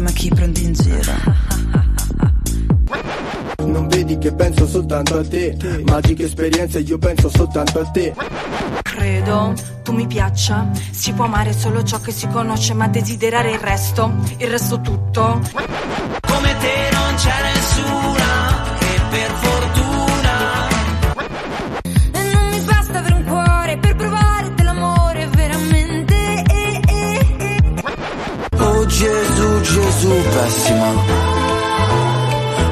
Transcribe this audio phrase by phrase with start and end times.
[0.00, 1.12] fai, ma chi prendi in giro?
[3.60, 5.56] Non vedi che penso soltanto a te.
[5.84, 8.14] Magiche esperienze, io penso soltanto a te.
[8.82, 9.54] Credo
[9.84, 10.68] tu mi piaccia.
[10.90, 15.40] Si può amare solo ciò che si conosce Ma desiderare il resto, il resto tutto
[30.10, 30.92] Gesù, pessima.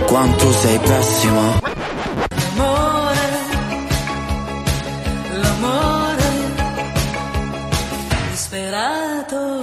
[0.06, 1.60] Quanto sei pessima.
[2.30, 3.16] L'amore
[5.41, 6.23] L'amore
[8.30, 9.60] Disperato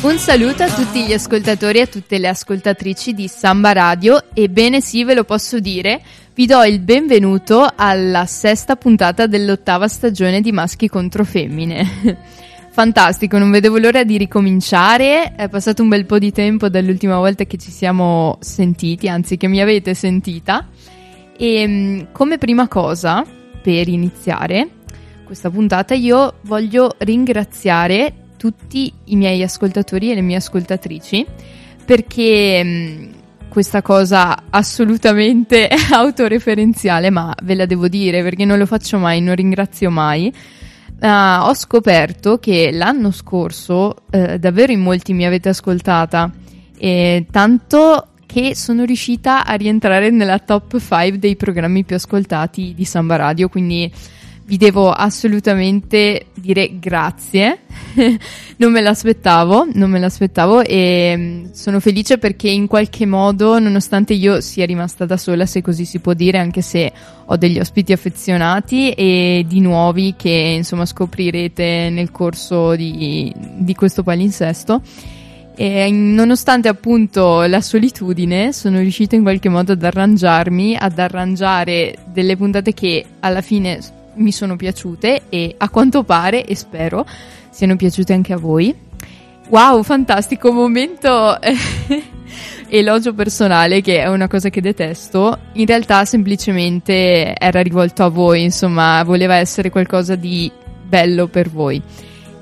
[0.00, 4.24] Un saluto a tutti gli ascoltatori e a tutte le ascoltatrici di Samba Radio.
[4.32, 6.00] Ebbene sì, ve lo posso dire,
[6.34, 12.46] vi do il benvenuto alla sesta puntata dell'ottava stagione di Maschi contro Femmine.
[12.78, 15.34] Fantastico, non vedevo l'ora di ricominciare.
[15.34, 19.48] È passato un bel po' di tempo dall'ultima volta che ci siamo sentiti, anzi che
[19.48, 20.68] mi avete sentita.
[21.36, 23.24] E mm, come prima cosa,
[23.60, 24.68] per iniziare
[25.24, 31.26] questa puntata, io voglio ringraziare tutti i miei ascoltatori e le mie ascoltatrici
[31.84, 33.10] perché mm,
[33.48, 39.34] questa cosa assolutamente autoreferenziale, ma ve la devo dire perché non lo faccio mai, non
[39.34, 40.32] ringrazio mai.
[41.00, 46.30] Ah, ho scoperto che l'anno scorso eh, davvero in molti mi avete ascoltata
[46.76, 52.84] e tanto che sono riuscita a rientrare nella top 5 dei programmi più ascoltati di
[52.84, 53.90] Samba Radio, quindi
[54.44, 57.60] vi devo assolutamente dire grazie.
[58.56, 64.14] non me l'aspettavo, non me l'aspettavo e mm, sono felice perché in qualche modo, nonostante
[64.14, 66.92] io sia rimasta da sola, se così si può dire, anche se
[67.24, 74.02] ho degli ospiti affezionati e di nuovi che insomma scoprirete nel corso di, di questo
[74.02, 74.82] palinsesto.
[75.60, 82.36] E nonostante appunto la solitudine, sono riuscita in qualche modo ad arrangiarmi, ad arrangiare delle
[82.36, 83.80] puntate che alla fine
[84.14, 87.04] mi sono piaciute e a quanto pare e spero
[87.50, 88.74] siano piaciute anche a voi.
[89.48, 91.56] Wow, fantastico momento eh,
[92.68, 95.38] elogio personale che è una cosa che detesto.
[95.54, 100.50] In realtà semplicemente era rivolto a voi, insomma, voleva essere qualcosa di
[100.84, 101.82] bello per voi.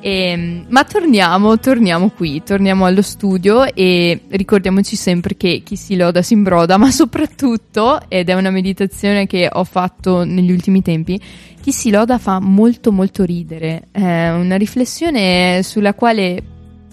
[0.09, 6.23] Ehm, ma torniamo, torniamo qui, torniamo allo studio e ricordiamoci sempre che chi si loda
[6.23, 11.21] si imbroda, ma soprattutto, ed è una meditazione che ho fatto negli ultimi tempi,
[11.61, 13.89] chi si loda fa molto molto ridere.
[13.91, 16.41] È una riflessione sulla quale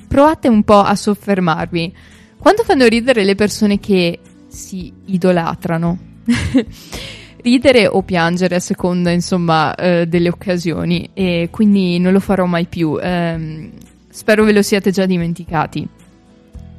[0.07, 1.94] provate un po' a soffermarvi.
[2.40, 6.00] Quando fanno ridere le persone che si idolatrano?
[7.43, 12.65] ridere o piangere a seconda, insomma, eh, delle occasioni e quindi non lo farò mai
[12.65, 12.97] più.
[12.99, 13.71] Ehm,
[14.09, 15.87] spero ve lo siate già dimenticati.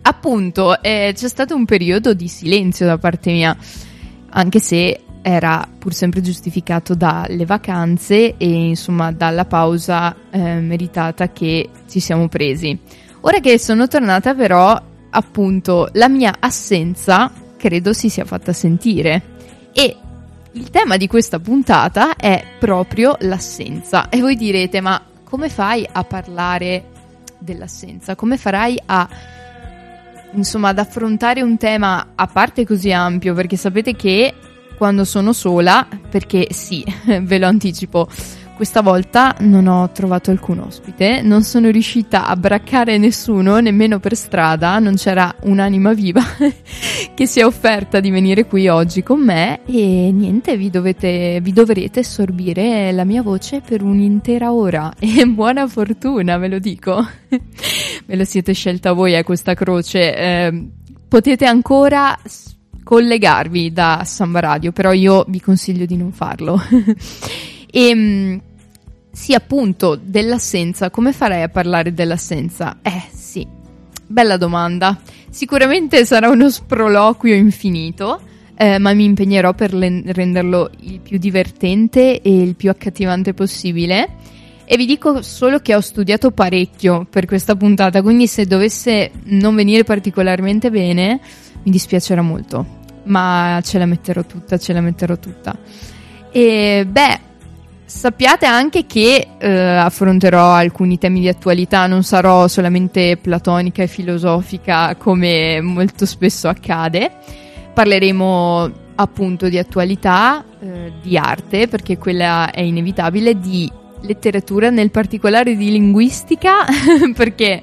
[0.06, 3.56] Appunto, eh, c'è stato un periodo di silenzio da parte mia,
[4.30, 11.70] anche se era pur sempre giustificato dalle vacanze e insomma dalla pausa eh, meritata che
[11.88, 12.78] ci siamo presi.
[13.20, 14.78] Ora che sono tornata però,
[15.10, 19.22] appunto, la mia assenza credo si sia fatta sentire
[19.72, 19.96] e
[20.54, 24.08] il tema di questa puntata è proprio l'assenza.
[24.08, 26.90] E voi direte, ma come fai a parlare
[27.38, 28.14] dell'assenza?
[28.14, 29.08] Come farai a
[30.32, 33.34] insomma ad affrontare un tema a parte così ampio?
[33.34, 34.32] Perché sapete che
[34.76, 36.84] quando sono sola, perché sì,
[37.22, 38.08] ve lo anticipo,
[38.54, 44.14] questa volta non ho trovato alcun ospite, non sono riuscita a braccare nessuno, nemmeno per
[44.14, 46.22] strada, non c'era un'anima viva
[47.14, 51.52] che si è offerta di venire qui oggi con me e niente, vi, dovete, vi
[51.52, 57.04] dovrete assorbire la mia voce per un'intera ora e buona fortuna, ve lo dico.
[58.06, 60.16] ve lo siete scelta voi a eh, questa croce.
[60.16, 60.68] Eh,
[61.08, 62.16] potete ancora
[62.82, 66.60] collegarvi da Samba Radio, però io vi consiglio di non farlo.
[67.76, 68.40] E
[69.10, 70.90] sì, appunto, dell'assenza.
[70.90, 72.78] Come farei a parlare dell'assenza?
[72.82, 73.44] Eh, sì.
[74.06, 75.00] Bella domanda.
[75.28, 78.20] Sicuramente sarà uno sproloquio infinito,
[78.56, 84.08] eh, ma mi impegnerò per le- renderlo il più divertente e il più accattivante possibile.
[84.66, 89.56] E vi dico solo che ho studiato parecchio per questa puntata, quindi se dovesse non
[89.56, 91.18] venire particolarmente bene,
[91.64, 92.82] mi dispiacerà molto.
[93.04, 95.58] Ma ce la metterò tutta, ce la metterò tutta.
[96.30, 97.32] E beh,
[97.94, 104.96] sappiate anche che eh, affronterò alcuni temi di attualità, non sarò solamente platonica e filosofica
[104.96, 107.10] come molto spesso accade.
[107.72, 113.70] Parleremo appunto di attualità, eh, di arte, perché quella è inevitabile, di
[114.00, 116.64] letteratura, nel particolare di linguistica,
[117.14, 117.62] perché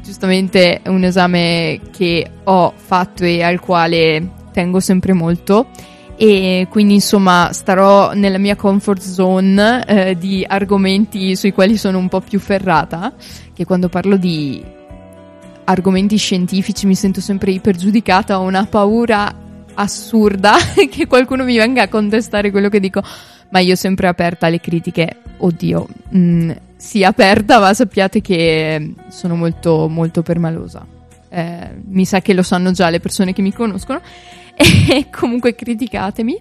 [0.00, 5.66] giustamente è un esame che ho fatto e al quale tengo sempre molto
[6.16, 12.08] e quindi insomma starò nella mia comfort zone eh, di argomenti sui quali sono un
[12.08, 13.12] po' più ferrata,
[13.52, 14.64] che quando parlo di
[15.64, 20.54] argomenti scientifici mi sento sempre ipergiudicata, ho una paura assurda
[20.90, 23.02] che qualcuno mi venga a contestare quello che dico,
[23.50, 25.16] ma io sempre aperta alle critiche.
[25.38, 30.86] Oddio, mh, sì, aperta, ma sappiate che sono molto, molto permalosa.
[31.28, 34.00] Eh, mi sa che lo sanno già le persone che mi conoscono
[35.12, 36.40] comunque criticatemi.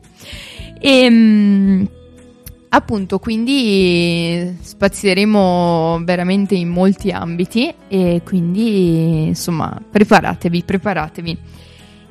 [0.79, 1.89] E mh,
[2.69, 11.37] appunto, quindi spazieremo veramente in molti ambiti e quindi insomma, preparatevi, preparatevi.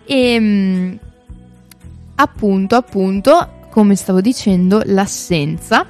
[0.06, 0.99] E mh,
[2.17, 5.87] appunto, appunto, come stavo dicendo, l'assenza.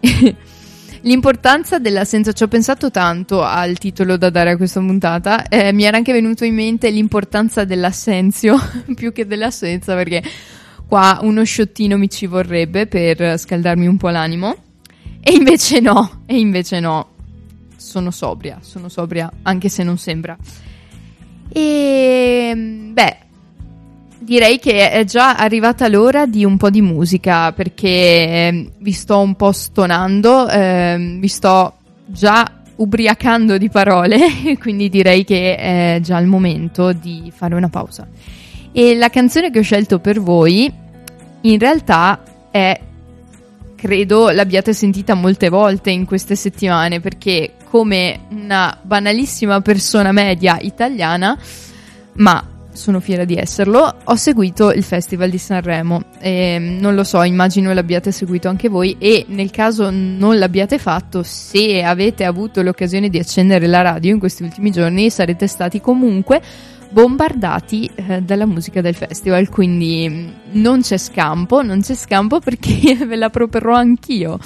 [1.04, 5.82] L'importanza dell'assenza, ci ho pensato tanto al titolo da dare a questa puntata, eh, mi
[5.82, 8.56] era anche venuto in mente l'importanza dell'assenzio
[8.94, 10.22] più che dell'assenza perché
[10.86, 14.54] qua uno sciottino mi ci vorrebbe per scaldarmi un po' l'animo
[15.20, 17.08] e invece no, e invece no,
[17.76, 20.36] sono sobria, sono sobria anche se non sembra.
[21.48, 23.16] E beh,
[24.22, 29.20] direi che è già arrivata l'ora di un po' di musica perché eh, vi sto
[29.20, 31.74] un po' stonando, eh, vi sto
[32.06, 34.18] già ubriacando di parole,
[34.58, 38.06] quindi direi che è già il momento di fare una pausa.
[38.72, 40.72] E la canzone che ho scelto per voi
[41.42, 42.80] in realtà è,
[43.76, 51.38] credo l'abbiate sentita molte volte in queste settimane perché come una banalissima persona media italiana,
[52.14, 56.02] ma sono fiera di esserlo, ho seguito il Festival di Sanremo.
[56.18, 61.22] E, non lo so, immagino l'abbiate seguito anche voi e nel caso non l'abbiate fatto,
[61.22, 66.40] se avete avuto l'occasione di accendere la radio in questi ultimi giorni, sarete stati comunque
[66.92, 70.28] bombardati eh, dalla musica del festival, quindi mm,
[70.60, 74.38] non c'è scampo, non c'è scampo perché ve la proporrò anch'io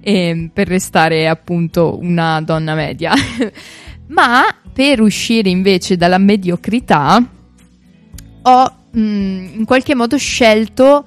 [0.00, 3.12] eh, per restare appunto una donna media.
[4.08, 4.42] Ma
[4.72, 7.22] per uscire invece dalla mediocrità
[8.42, 11.04] ho mh, mm, in qualche modo scelto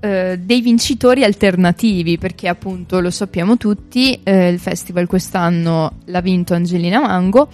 [0.00, 6.54] eh, dei vincitori alternativi perché appunto lo sappiamo tutti, eh, il festival quest'anno l'ha vinto
[6.54, 7.48] Angelina Mango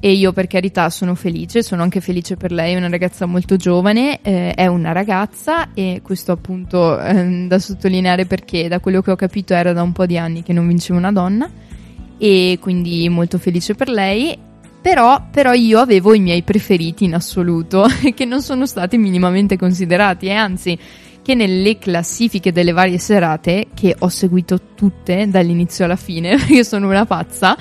[0.00, 3.56] e io per carità sono felice, sono anche felice per lei, è una ragazza molto
[3.56, 9.12] giovane, eh, è una ragazza e questo appunto eh, da sottolineare perché da quello che
[9.12, 11.50] ho capito era da un po' di anni che non vinceva una donna
[12.18, 14.36] e quindi molto felice per lei.
[14.84, 20.26] Però, però io avevo i miei preferiti in assoluto che non sono stati minimamente considerati
[20.26, 20.78] e anzi
[21.22, 26.86] che nelle classifiche delle varie serate che ho seguito tutte dall'inizio alla fine perché sono
[26.86, 27.56] una pazza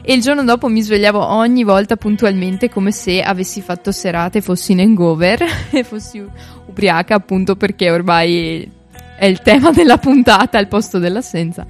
[0.00, 4.72] e il giorno dopo mi svegliavo ogni volta puntualmente come se avessi fatto serate, fossi
[4.72, 6.24] in hangover e fossi
[6.64, 8.66] ubriaca appunto perché ormai
[9.18, 11.66] è il tema della puntata al posto dell'assenza.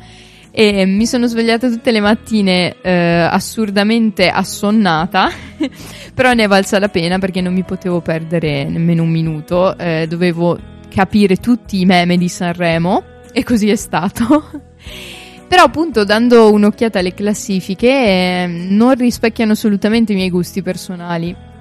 [0.54, 5.30] E mi sono svegliata tutte le mattine eh, assurdamente assonnata,
[6.12, 10.06] però ne è valsa la pena perché non mi potevo perdere nemmeno un minuto, eh,
[10.06, 10.58] dovevo
[10.90, 14.50] capire tutti i meme di Sanremo e così è stato.
[15.48, 21.34] Però appunto dando un'occhiata alle classifiche eh, non rispecchiano assolutamente i miei gusti personali.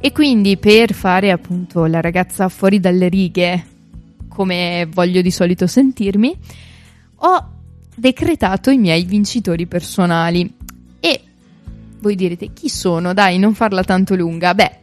[0.00, 3.66] e quindi per fare appunto la ragazza fuori dalle righe,
[4.28, 6.36] come voglio di solito sentirmi,
[7.16, 7.48] ho
[8.02, 10.52] decretato i miei vincitori personali.
[10.98, 11.20] E
[12.00, 13.14] voi direte chi sono?
[13.14, 14.54] Dai, non farla tanto lunga.
[14.54, 14.78] Beh,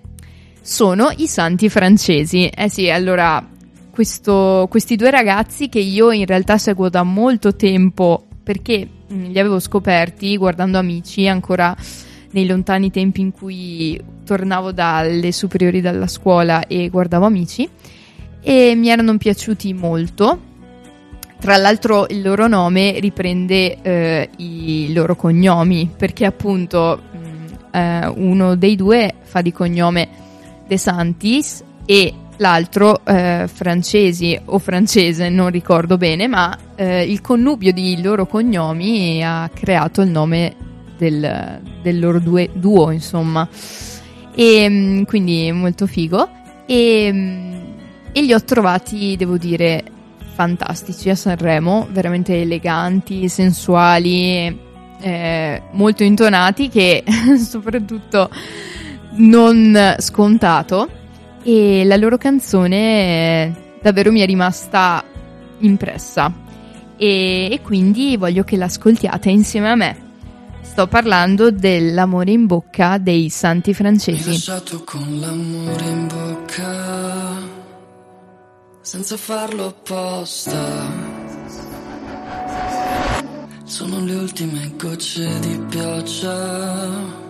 [0.61, 2.47] sono i santi francesi.
[2.47, 3.45] Eh sì, allora
[3.91, 9.37] questo, questi due ragazzi che io in realtà seguo da molto tempo perché mm, li
[9.39, 11.75] avevo scoperti guardando amici ancora
[12.31, 17.67] nei lontani tempi in cui tornavo dalle superiori dalla scuola e guardavo amici
[18.41, 20.47] e mi erano piaciuti molto.
[21.39, 28.07] Tra l'altro il loro nome riprende eh, i loro cognomi perché appunto mh, mm, eh,
[28.07, 30.09] uno dei due fa di cognome
[30.67, 37.71] De Santis e l'altro eh, francesi o francese, non ricordo bene, ma eh, il connubio
[37.71, 40.55] di loro cognomi ha creato il nome
[40.97, 43.47] del, del loro due, duo, insomma.
[44.35, 46.29] E mm, quindi molto figo.
[46.65, 47.53] E, mm,
[48.11, 49.83] e li ho trovati, devo dire,
[50.39, 54.57] fantastici a Sanremo, veramente eleganti, sensuali,
[55.01, 57.03] eh, molto intonati, che
[57.37, 58.29] soprattutto
[59.15, 60.87] non scontato
[61.43, 65.03] e la loro canzone davvero mi è rimasta
[65.57, 66.33] impressa.
[66.95, 69.97] e, e quindi voglio che l'ascoltiate insieme a me.
[70.61, 74.29] Sto parlando dell'amore in bocca dei santi francesi.
[74.29, 77.28] lasciato con l'amore in bocca,
[78.81, 81.07] senza farlo apposta.
[83.63, 87.27] Sono le ultime gocce di pioggia.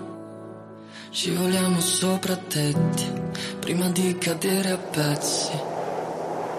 [1.09, 3.11] Scivoliamo sopra tetti
[3.59, 5.51] prima di cadere a pezzi.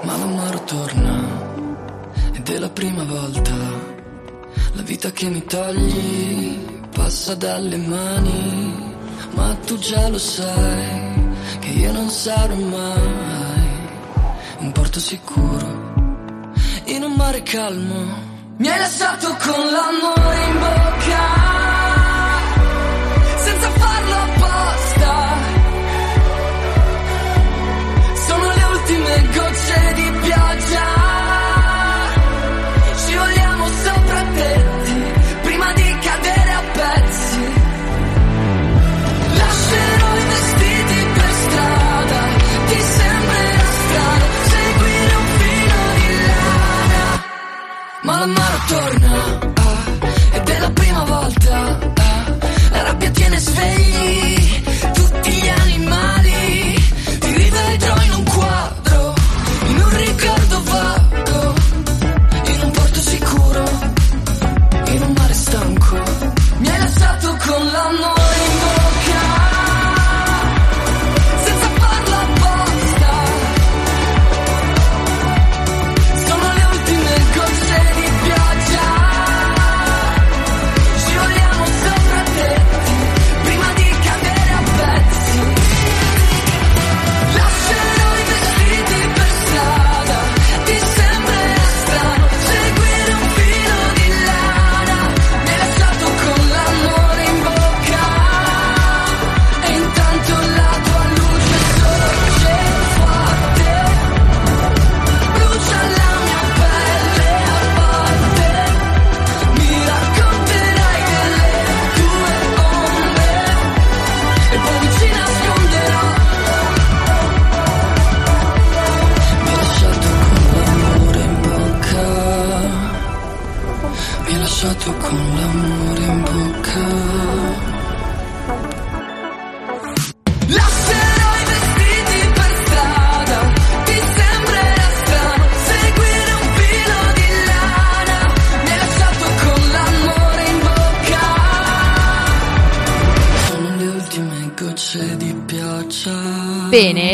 [0.02, 1.48] Ma l'amaro torna
[2.32, 3.54] ed è la prima volta.
[4.72, 6.58] La vita che mi togli
[6.90, 8.94] passa dalle mani,
[9.34, 11.28] ma tu già lo sai
[11.60, 13.39] che io non sarò mai
[14.60, 15.88] un porto sicuro
[16.86, 18.28] in un mare calmo.
[18.58, 20.99] Mi hai lasciato con l'amore in bocca,
[48.20, 49.12] l'amaro torna,
[49.54, 52.36] ah, ed è la prima volta, ah,
[52.70, 54.39] la rabbia tiene svegli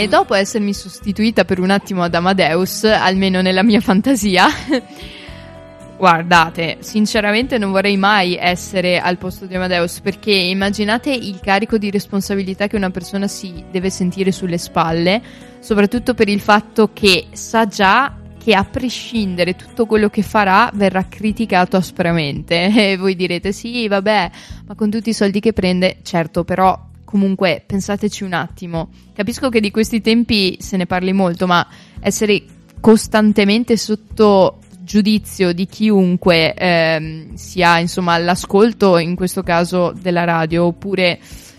[0.08, 4.46] dopo essermi sostituita per un attimo ad Amadeus, almeno nella mia fantasia,
[5.96, 11.90] guardate, sinceramente non vorrei mai essere al posto di Amadeus perché immaginate il carico di
[11.90, 15.22] responsabilità che una persona si deve sentire sulle spalle,
[15.60, 18.14] soprattutto per il fatto che sa già
[18.46, 22.70] che a prescindere tutto quello che farà verrà criticato aspramente.
[22.86, 24.30] E voi direte sì, vabbè,
[24.66, 28.90] ma con tutti i soldi che prende, certo, però comunque pensateci un attimo.
[29.14, 31.66] Capisco che di questi tempi se ne parli molto, ma
[32.00, 32.42] essere
[32.78, 41.18] costantemente sotto giudizio di chiunque ehm, sia insomma all'ascolto, in questo caso della radio, oppure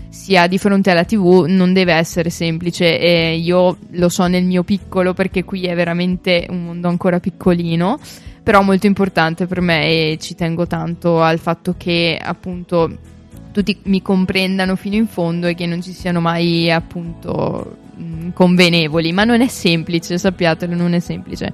[0.10, 4.64] sia di fronte alla tv non deve essere semplice e io lo so nel mio
[4.64, 8.00] piccolo perché qui è veramente un mondo ancora piccolino
[8.42, 13.16] però molto importante per me e ci tengo tanto al fatto che appunto
[13.64, 19.12] tutti mi comprendano fino in fondo e che non ci siano mai appunto mh, convenevoli
[19.12, 21.52] ma non è semplice sappiatelo non è semplice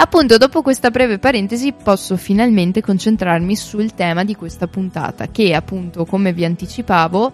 [0.00, 6.04] Appunto, dopo questa breve parentesi posso finalmente concentrarmi sul tema di questa puntata, che appunto,
[6.04, 7.32] come vi anticipavo,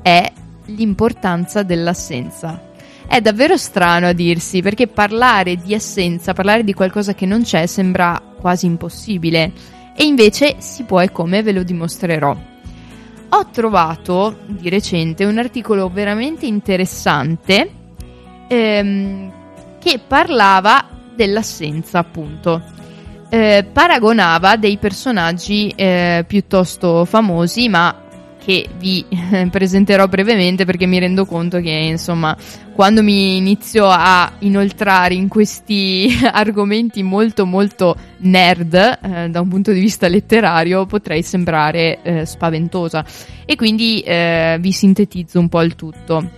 [0.00, 0.32] è
[0.66, 2.70] l'importanza dell'assenza.
[3.08, 7.66] È davvero strano a dirsi, perché parlare di assenza, parlare di qualcosa che non c'è,
[7.66, 9.50] sembra quasi impossibile.
[9.96, 12.53] E invece si può e come ve lo dimostrerò.
[13.36, 17.68] Ho trovato di recente un articolo veramente interessante
[18.46, 19.32] ehm,
[19.80, 20.86] che parlava
[21.16, 22.62] dell'assenza, appunto.
[23.28, 28.03] Eh, paragonava dei personaggi eh, piuttosto famosi, ma
[28.44, 29.04] che vi
[29.50, 32.36] presenterò brevemente perché mi rendo conto che, insomma,
[32.74, 39.72] quando mi inizio a inoltrare in questi argomenti molto molto nerd eh, da un punto
[39.72, 43.04] di vista letterario potrei sembrare eh, spaventosa
[43.46, 46.30] e quindi eh, vi sintetizzo un po' il tutto.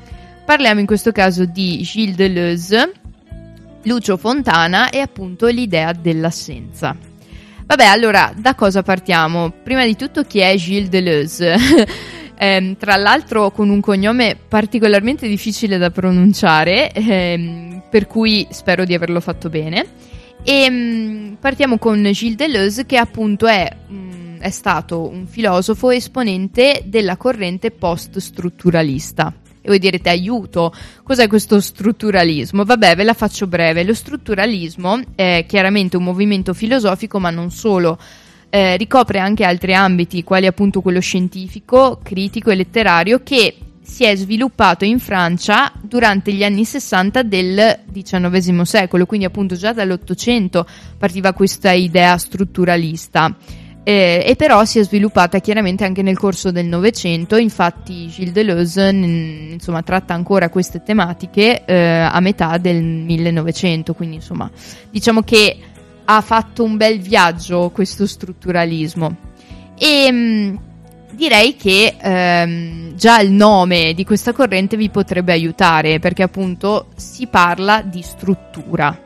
[0.44, 2.92] Parliamo in questo caso di Gilles Deleuze,
[3.82, 7.15] Lucio Fontana e appunto l'idea dell'assenza.
[7.66, 9.50] Vabbè, allora, da cosa partiamo?
[9.50, 11.56] Prima di tutto chi è Gilles Deleuze?
[12.38, 18.92] Ehm, tra l'altro con un cognome particolarmente difficile da pronunciare, ehm, per cui spero di
[18.92, 19.86] averlo fatto bene.
[20.42, 25.88] E ehm, partiamo con Gilles Deleuze, che appunto è, mh, mm, è stato un filosofo
[25.90, 29.32] esponente della corrente post-strutturalista.
[29.66, 32.64] E voi direte aiuto, cos'è questo strutturalismo?
[32.64, 33.82] Vabbè, ve la faccio breve.
[33.82, 37.98] Lo strutturalismo è chiaramente un movimento filosofico, ma non solo.
[38.48, 44.14] Eh, ricopre anche altri ambiti, quali appunto quello scientifico, critico e letterario, che si è
[44.14, 50.64] sviluppato in Francia durante gli anni 60 del XIX secolo, quindi appunto già dall'Ottocento
[50.96, 53.34] partiva questa idea strutturalista
[53.88, 58.88] eh, e però si è sviluppata chiaramente anche nel corso del Novecento, infatti Gilles Deleuze
[58.88, 64.50] insomma, tratta ancora queste tematiche eh, a metà del 1900, quindi insomma
[64.90, 65.56] diciamo che
[66.04, 69.16] ha fatto un bel viaggio questo strutturalismo.
[69.78, 70.56] E mh, mm,
[71.12, 77.28] direi che ehm, già il nome di questa corrente vi potrebbe aiutare perché appunto si
[77.28, 79.00] parla di struttura.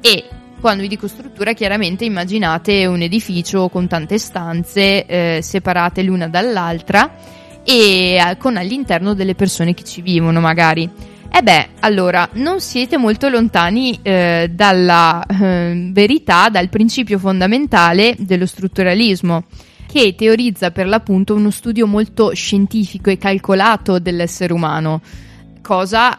[0.00, 0.24] E
[0.60, 7.14] quando vi dico struttura, chiaramente immaginate un edificio con tante stanze eh, separate l'una dall'altra
[7.62, 10.88] e eh, con all'interno delle persone che ci vivono, magari.
[11.28, 18.46] E beh, allora, non siete molto lontani eh, dalla eh, verità, dal principio fondamentale dello
[18.46, 19.44] strutturalismo,
[19.86, 25.02] che teorizza per l'appunto uno studio molto scientifico e calcolato dell'essere umano,
[25.60, 26.16] cosa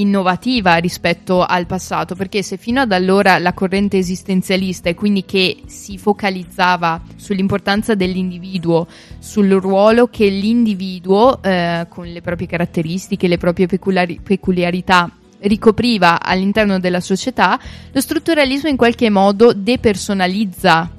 [0.00, 5.62] innovativa rispetto al passato, perché se fino ad allora la corrente esistenzialista e quindi che
[5.66, 8.86] si focalizzava sull'importanza dell'individuo,
[9.18, 15.10] sul ruolo che l'individuo eh, con le proprie caratteristiche, le proprie peculiari- peculiarità
[15.40, 17.58] ricopriva all'interno della società,
[17.92, 20.90] lo strutturalismo in qualche modo depersonalizza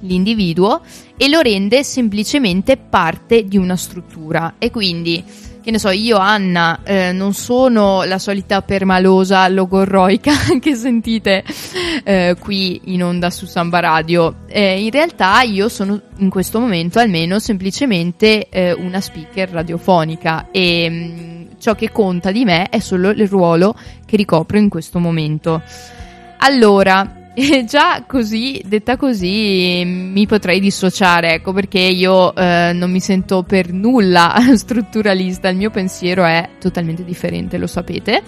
[0.00, 0.80] l'individuo
[1.16, 4.54] e lo rende semplicemente parte di una struttura.
[4.58, 5.22] E quindi
[5.62, 11.44] che ne so, io Anna eh, non sono la solita permalosa logorroica che sentite
[12.02, 14.34] eh, qui in onda su Samba Radio.
[14.48, 20.90] Eh, in realtà io sono in questo momento almeno semplicemente eh, una speaker radiofonica e
[20.90, 24.98] mh, mm, ciò che conta di me è solo il ruolo che ricopro in questo
[24.98, 25.62] momento.
[26.38, 33.00] Allora, e già così, detta così, mi potrei dissociare, ecco perché io eh, non mi
[33.00, 38.22] sento per nulla strutturalista, il mio pensiero è totalmente differente, lo sapete.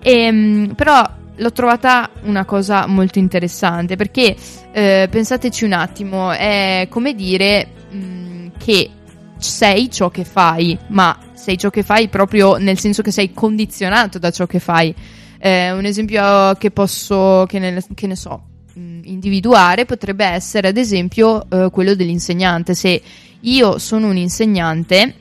[0.00, 1.02] E, ehm, però
[1.36, 4.36] l'ho trovata una cosa molto interessante perché
[4.70, 8.90] eh, pensateci un attimo, è come dire mh, mm, che
[9.36, 14.18] sei ciò che fai, ma sei ciò che fai proprio nel senso che sei condizionato
[14.20, 14.94] da ciò che fai.
[15.44, 21.44] Eh, un esempio che posso, che ne, che ne so, individuare potrebbe essere ad esempio
[21.50, 22.72] eh, quello dell'insegnante.
[22.74, 23.02] Se
[23.40, 25.14] io sono un insegnante,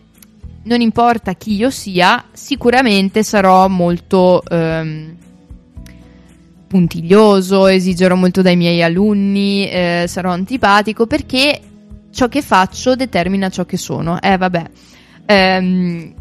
[0.63, 5.13] non importa chi io sia, sicuramente sarò molto ehm,
[6.67, 11.59] puntiglioso, esigerò molto dai miei alunni, eh, sarò antipatico perché
[12.11, 14.21] ciò che faccio determina ciò che sono.
[14.21, 14.69] Eh vabbè.
[15.25, 16.13] Ehm,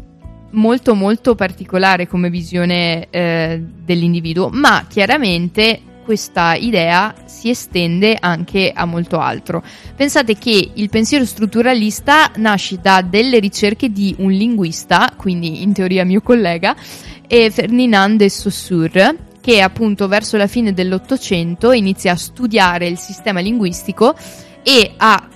[0.53, 8.85] molto molto particolare come visione eh, dell'individuo, ma chiaramente questa idea si estende anche a
[8.85, 9.63] molto altro.
[9.95, 16.03] Pensate che il pensiero strutturalista nasce da delle ricerche di un linguista, quindi in teoria
[16.03, 22.97] mio collega, Ferdinand de Saussure, che appunto verso la fine dell'Ottocento inizia a studiare il
[22.97, 24.15] sistema linguistico
[24.61, 25.27] e a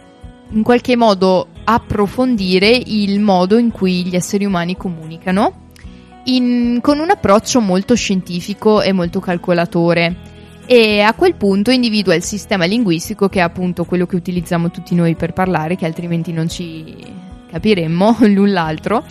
[0.51, 5.65] in qualche modo approfondire il modo in cui gli esseri umani comunicano
[6.25, 10.35] in, con un approccio molto scientifico e molto calcolatore.
[10.65, 14.95] E a quel punto individua il sistema linguistico che è appunto quello che utilizziamo tutti
[14.95, 16.95] noi per parlare che altrimenti non ci
[17.49, 19.05] capiremmo l'un l'altro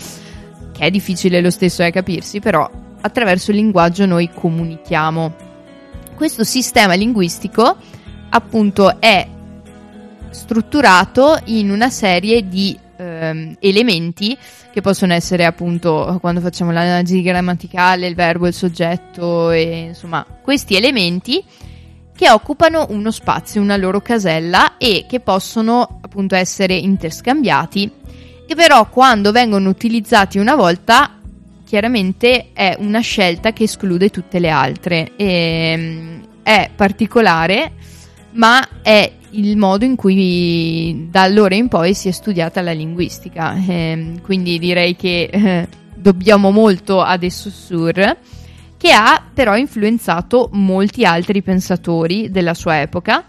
[0.73, 5.35] che è difficile lo stesso è capirsi però attraverso il linguaggio noi comunichiamo.
[6.14, 7.77] Questo sistema linguistico
[8.31, 9.27] appunto è
[10.37, 14.37] strutturato in una serie di ehm, elementi
[14.70, 20.77] che possono essere appunto quando facciamo l'analisi grammaticale, il verbo, il soggetto e insomma questi
[20.77, 21.42] elementi
[22.14, 27.90] che occupano uno spazio, una loro casella e che possono appunto essere interscambiati
[28.46, 31.18] che però quando vengono utilizzati una volta
[31.64, 35.12] chiaramente è una scelta che esclude tutte le altre.
[35.16, 37.72] E, ehm, è particolare
[38.33, 43.55] ma è il modo in cui da allora in poi si è studiata la linguistica.
[43.55, 48.19] Eh, quindi direi che eh, dobbiamo molto a De Saussure,
[48.77, 53.25] che ha però influenzato molti altri pensatori della sua epoca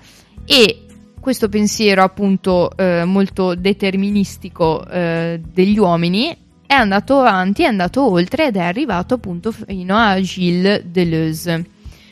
[0.45, 0.85] e
[1.19, 8.47] questo pensiero appunto eh, molto deterministico eh, degli uomini è andato avanti, è andato oltre
[8.47, 11.65] ed è arrivato appunto fino a Gilles Deleuze.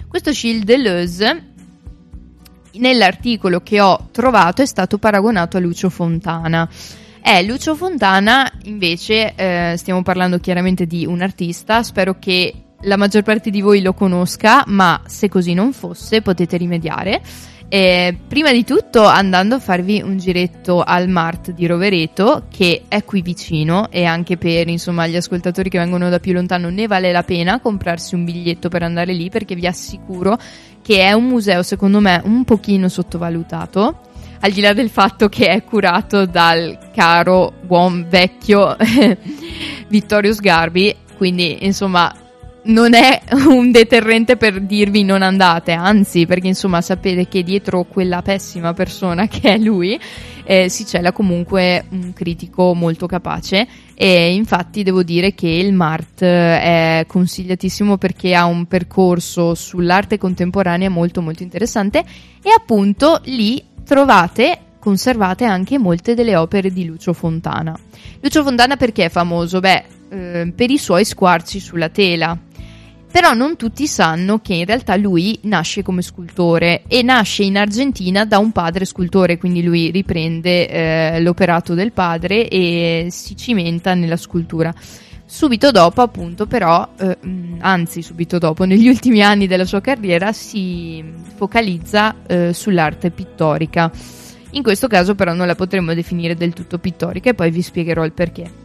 [0.08, 1.54] Questo Gilles Deleuze
[2.80, 6.68] nell'articolo che ho trovato è stato paragonato a Lucio Fontana.
[7.22, 13.24] È Lucio Fontana, invece, eh, stiamo parlando chiaramente di un artista, spero che la maggior
[13.24, 17.22] parte di voi lo conosca, ma se così non fosse potete rimediare.
[17.68, 23.04] Eh, prima di tutto andando a farvi un giretto al Mart di Rovereto che è
[23.04, 27.12] qui vicino e anche per insomma gli ascoltatori che vengono da più lontano ne vale
[27.12, 30.38] la pena comprarsi un biglietto per andare lì perché vi assicuro
[30.84, 34.02] che è un museo secondo me un pochino sottovalutato
[34.42, 38.78] al di là del fatto che è curato dal caro buon vecchio
[39.90, 42.14] Vittorio Sgarbi quindi insomma
[42.66, 48.22] non è un deterrente per dirvi non andate, anzi, perché insomma sapete che dietro quella
[48.22, 50.00] pessima persona che è lui
[50.46, 56.22] eh, si cela comunque un critico molto capace e infatti devo dire che il MART
[56.22, 62.04] eh, è consigliatissimo perché ha un percorso sull'arte contemporanea molto molto interessante
[62.42, 67.76] e appunto lì trovate conservate anche molte delle opere di Lucio Fontana.
[68.20, 69.60] Lucio Fontana perché è famoso?
[69.60, 72.38] Beh, eh, per i suoi squarci sulla tela.
[73.16, 78.26] Però non tutti sanno che in realtà lui nasce come scultore e nasce in Argentina
[78.26, 84.18] da un padre scultore, quindi lui riprende eh, l'operato del padre e si cimenta nella
[84.18, 84.74] scultura.
[85.26, 87.18] Subito dopo, appunto, però, eh,
[87.60, 91.02] anzi, subito dopo, negli ultimi anni della sua carriera, si
[91.38, 93.90] focalizza eh, sull'arte pittorica.
[94.52, 98.04] In questo caso, però, non la potremmo definire del tutto pittorica e poi vi spiegherò
[98.04, 98.65] il perché.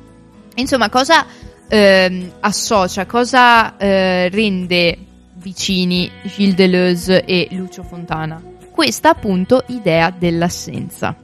[0.61, 1.27] Insomma, cosa
[1.69, 4.99] eh, associa, cosa eh, rende
[5.35, 8.43] vicini Gilles Deleuze e Lucio Fontana?
[8.71, 11.15] Questa appunto idea dell'assenza.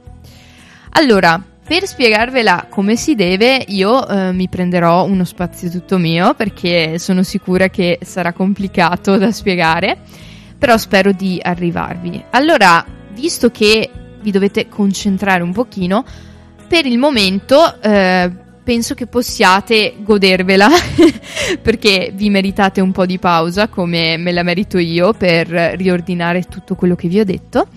[0.91, 6.97] Allora, per spiegarvela come si deve, io eh, mi prenderò uno spazio tutto mio perché
[6.97, 9.97] sono sicura che sarà complicato da spiegare,
[10.57, 12.23] però spero di arrivarvi.
[12.31, 13.89] Allora, visto che
[14.21, 16.05] vi dovete concentrare un pochino,
[16.67, 18.31] per il momento eh,
[18.67, 20.67] penso che possiate godervela
[21.63, 26.75] perché vi meritate un po' di pausa come me la merito io per riordinare tutto
[26.75, 27.69] quello che vi ho detto.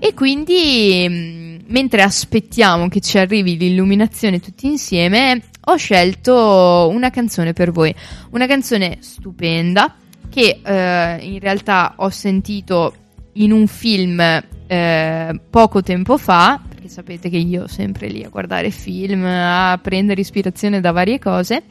[0.00, 7.52] E quindi mm, mentre aspettiamo che ci arrivi l'illuminazione tutti insieme ho scelto una canzone
[7.52, 7.94] per voi.
[8.30, 9.94] Una canzone stupenda
[10.28, 12.94] che eh, in realtà ho sentito
[13.34, 14.18] in un film
[14.66, 20.20] eh, poco tempo fa perché sapete che io sempre lì a guardare film, a prendere
[20.20, 21.62] ispirazione da varie cose.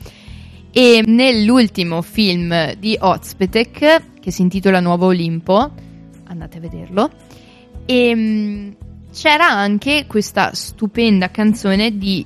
[0.71, 5.69] E nell'ultimo film di Ozpetek, che si intitola Nuovo Olimpo,
[6.27, 7.09] andate a vederlo,
[7.85, 8.75] e, um,
[9.13, 12.25] c'era anche questa stupenda canzone di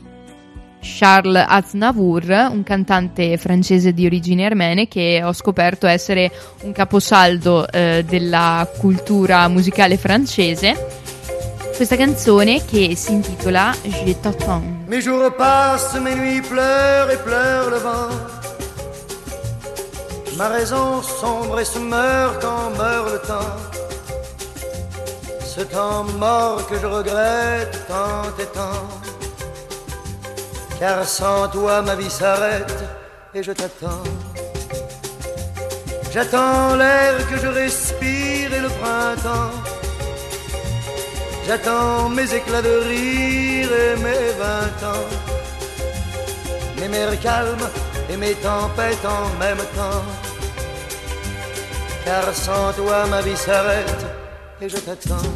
[0.79, 8.05] Charles Aznavour, un cantante francese di origini armene che ho scoperto essere un caposaldo eh,
[8.07, 11.04] della cultura musicale francese
[11.75, 14.63] questa canzone che si intitola Je t'attends.
[14.87, 18.09] Mes jours passent, mes nuits pleurent et pleurent le vent.
[20.37, 23.55] Ma raison sombre et se meurt quand meurt le temps.
[25.43, 28.87] Ce temps mort que je regrette tant et tant.
[30.79, 32.73] Car sans toi ma vie s'arrête
[33.33, 34.03] et je t'attends.
[36.13, 39.74] J'attends l'air que je respire et le printemps.
[41.47, 45.07] J'attends mes éclats de rire et mes vingt ans,
[46.79, 47.69] mes mers calmes
[48.09, 50.03] et mes tempêtes en même temps.
[52.03, 54.05] Car sans toi ma vie s'arrête
[54.59, 55.31] et je t'attends.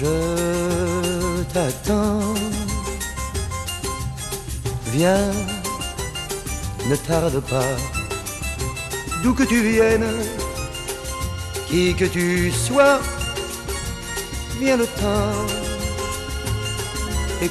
[0.00, 2.34] Je t'attends.
[4.86, 5.32] Viens,
[6.88, 7.76] ne tarde pas,
[9.22, 10.16] d'où que tu viennes
[11.68, 13.00] qui que tu sois,
[14.60, 15.46] viens le temps
[17.42, 17.50] et.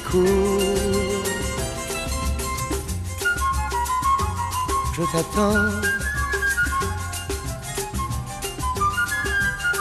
[4.96, 5.68] Je t'attends,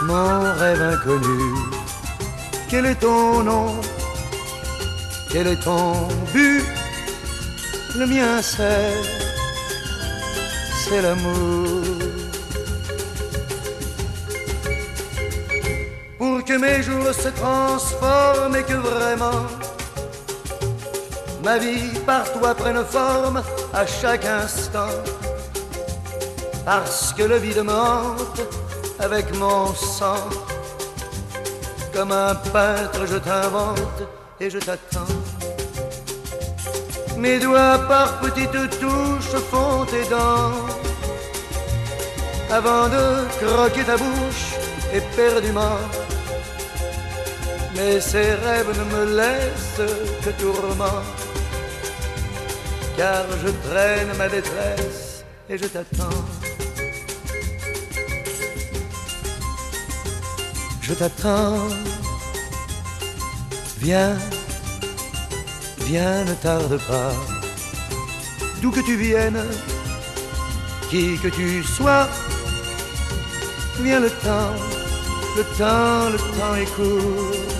[0.03, 1.55] mon rêve inconnu.
[2.69, 3.75] Quel est ton nom?
[5.31, 6.63] Quel est ton but?
[7.97, 8.93] Le mien c'est,
[10.83, 12.04] c'est l'amour.
[16.57, 19.45] Mes jours se transforment et que vraiment
[21.43, 23.41] ma vie par toi prenne forme
[23.73, 24.95] à chaque instant.
[26.65, 28.41] Parce que le vide monte
[28.99, 30.29] avec mon sang
[31.93, 34.01] Comme un peintre, je t'invente
[34.39, 35.15] et je t'attends.
[37.17, 40.51] Mes doigts par petites touches font tes dents.
[42.51, 43.05] Avant de
[43.39, 44.55] croquer ta bouche
[44.93, 46.04] éperdument.
[47.75, 49.91] Mais ces rêves ne me laissent
[50.23, 51.03] que tourment.
[52.97, 56.23] Car je traîne ma détresse et je t'attends.
[60.81, 61.67] Je t'attends.
[63.79, 64.15] Viens,
[65.79, 67.13] viens, ne tarde pas.
[68.61, 69.43] D'où que tu viennes,
[70.89, 72.07] qui que tu sois,
[73.81, 74.55] viens le temps,
[75.37, 77.54] le temps, le temps est court.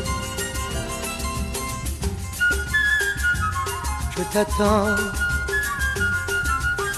[4.17, 4.95] Je t'attends,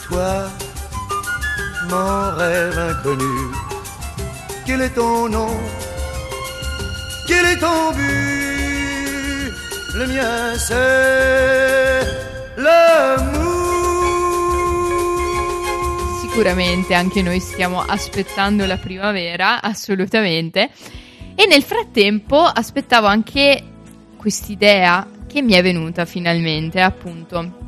[0.08, 0.52] toi,
[1.90, 3.56] mon rêve inconnu.
[4.68, 5.50] Quel est ton nom
[7.28, 9.52] Quel est ton but
[9.96, 12.06] Le mien c'est
[12.58, 13.48] l'amour.
[16.22, 20.70] Sicuramente anche noi stiamo aspettando la primavera, assolutamente.
[21.34, 23.64] E nel frattempo aspettavo anche
[24.18, 27.66] quest'idea che mi è venuta finalmente, appunto.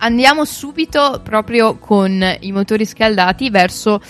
[0.00, 4.00] Andiamo subito proprio con i motori scaldati verso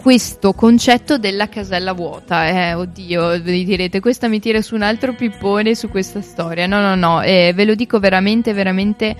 [0.00, 2.46] questo concetto della casella vuota.
[2.46, 6.68] Eh, oddio, vi direte, questa mi tira su un altro pippone su questa storia.
[6.68, 9.16] No, no, no, eh, ve lo dico veramente, veramente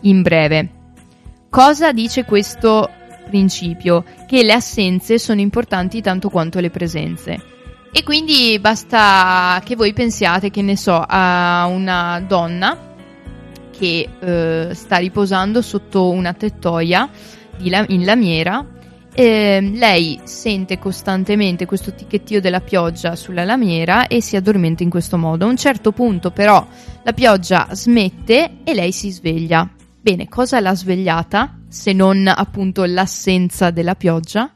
[0.00, 0.68] in breve.
[1.48, 2.90] Cosa dice questo
[3.28, 4.04] principio?
[4.26, 7.59] Che le assenze sono importanti tanto quanto le presenze.
[7.92, 12.88] E quindi basta che voi pensiate, che ne so, a una donna
[13.76, 17.08] che eh, sta riposando sotto una tettoia
[17.64, 18.64] la- in lamiera.
[19.12, 25.18] Eh, lei sente costantemente questo ticchettio della pioggia sulla lamiera e si addormenta in questo
[25.18, 25.44] modo.
[25.44, 26.64] A un certo punto, però,
[27.02, 29.68] la pioggia smette e lei si sveglia.
[30.00, 34.54] Bene, cosa l'ha svegliata se non appunto l'assenza della pioggia?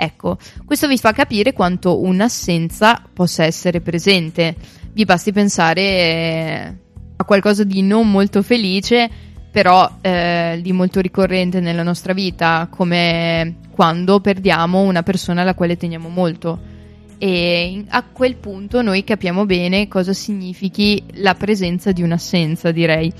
[0.00, 4.54] Ecco, questo vi fa capire quanto un'assenza possa essere presente.
[4.92, 6.74] Vi basti pensare eh,
[7.16, 9.10] a qualcosa di non molto felice,
[9.50, 15.76] però eh, di molto ricorrente nella nostra vita, come quando perdiamo una persona alla quale
[15.76, 16.76] teniamo molto.
[17.18, 23.12] E a quel punto noi capiamo bene cosa significhi la presenza di un'assenza, direi.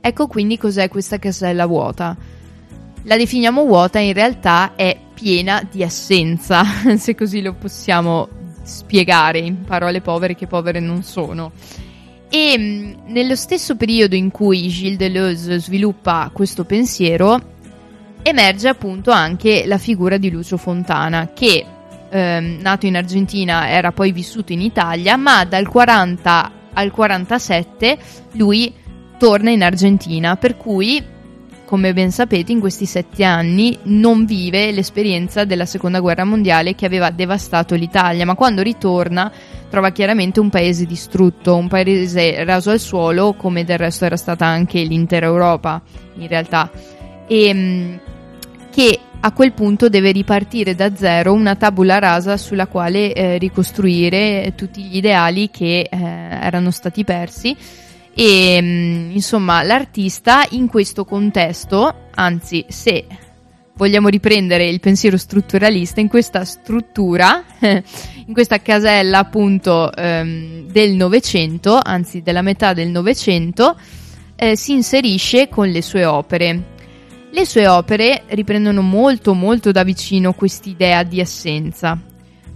[0.00, 2.16] Ecco quindi cos'è questa casella vuota.
[3.04, 6.62] La definiamo vuota, in realtà è piena di assenza,
[6.96, 8.28] se così lo possiamo
[8.62, 11.52] spiegare in parole povere che povere non sono.
[12.28, 17.40] E mh, nello stesso periodo in cui Gilles Deleuze sviluppa questo pensiero,
[18.22, 21.64] emerge appunto anche la figura di Lucio Fontana, che
[22.10, 27.98] ehm, nato in Argentina era poi vissuto in Italia, ma dal 40 al 47
[28.32, 28.72] lui
[29.18, 31.02] torna in Argentina, per cui
[31.68, 36.86] come ben sapete, in questi sette anni non vive l'esperienza della seconda guerra mondiale che
[36.86, 39.30] aveva devastato l'Italia, ma quando ritorna
[39.68, 44.46] trova chiaramente un paese distrutto, un paese raso al suolo, come del resto era stata
[44.46, 45.82] anche l'intera Europa,
[46.14, 46.70] in realtà,
[47.26, 48.00] e mh,
[48.70, 54.54] che a quel punto deve ripartire da zero una tabula rasa sulla quale eh, ricostruire
[54.56, 57.54] tutti gli ideali che eh, erano stati persi
[58.20, 63.06] e mh, insomma, l'artista in questo contesto, anzi, se
[63.76, 71.78] vogliamo riprendere il pensiero strutturalista, in questa struttura, in questa casella appunto ehm, del Novecento,
[71.80, 73.76] anzi della metà del Novecento,
[74.34, 76.62] eh, si inserisce con le sue opere.
[77.30, 81.96] Le sue opere riprendono molto molto da vicino quest'idea di assenza.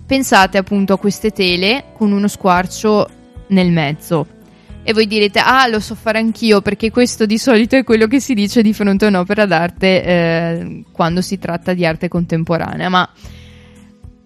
[0.04, 3.08] Pensate appunto a queste tele con uno squarcio
[3.46, 4.40] nel mezzo.
[4.84, 8.18] E voi direte, ah, lo so fare anch'io, perché questo di solito è quello che
[8.18, 13.08] si dice di fronte a un'opera d'arte eh, quando si tratta di arte contemporanea, ma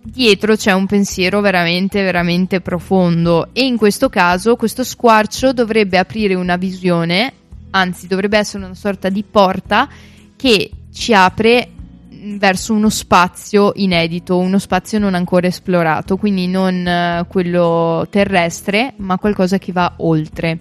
[0.03, 3.49] dietro c'è un pensiero veramente, veramente profondo.
[3.53, 7.33] E in questo caso questo squarcio dovrebbe aprire una visione,
[7.71, 9.89] anzi dovrebbe essere una sorta di porta
[10.37, 11.71] che ci apre
[12.39, 19.19] verso uno spazio inedito, uno spazio non ancora esplorato, quindi non eh, quello terrestre, ma
[19.19, 20.59] qualcosa che va oltre.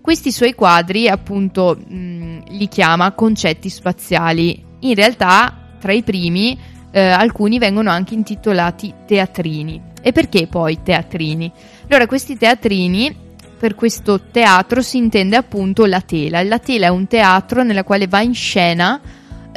[0.00, 4.64] Questi suoi quadri, appunto, mh, li chiama concetti spaziali.
[4.80, 6.58] In realtà, tra i primi,
[6.92, 9.82] eh, alcuni vengono anche intitolati teatrini.
[10.00, 11.50] E perché poi teatrini?
[11.88, 13.14] Allora, questi teatrini,
[13.58, 16.42] per questo teatro si intende appunto la tela.
[16.42, 19.00] La tela è un teatro nella quale va in scena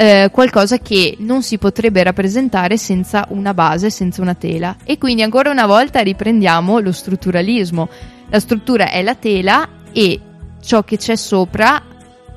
[0.01, 4.77] eh, qualcosa che non si potrebbe rappresentare senza una base, senza una tela.
[4.85, 7.89] E quindi ancora una volta riprendiamo lo strutturalismo.
[8.29, 10.17] La struttura è la tela e
[10.62, 11.83] ciò che c'è sopra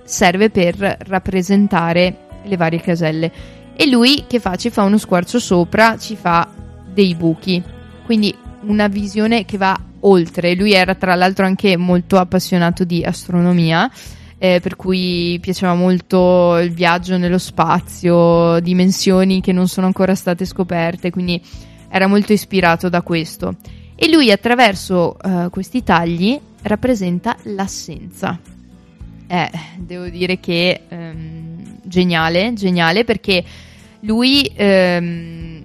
[0.02, 0.74] serve per
[1.06, 3.30] rappresentare le varie caselle.
[3.76, 4.56] E lui che fa?
[4.56, 6.48] Ci fa uno squarcio sopra, ci fa
[6.92, 7.62] dei buchi.
[8.04, 10.56] Quindi una visione che va oltre.
[10.56, 13.88] Lui era tra l'altro anche molto appassionato di astronomia.
[14.42, 20.44] Eh, per cui piaceva molto il viaggio nello spazio, dimensioni che non sono ancora state
[20.44, 21.40] scoperte, quindi
[21.88, 23.54] era molto ispirato da questo.
[23.94, 28.36] E lui attraverso uh, questi tagli rappresenta l'assenza.
[29.28, 33.44] Eh, devo dire che um, geniale, geniale perché
[34.00, 35.64] lui, um,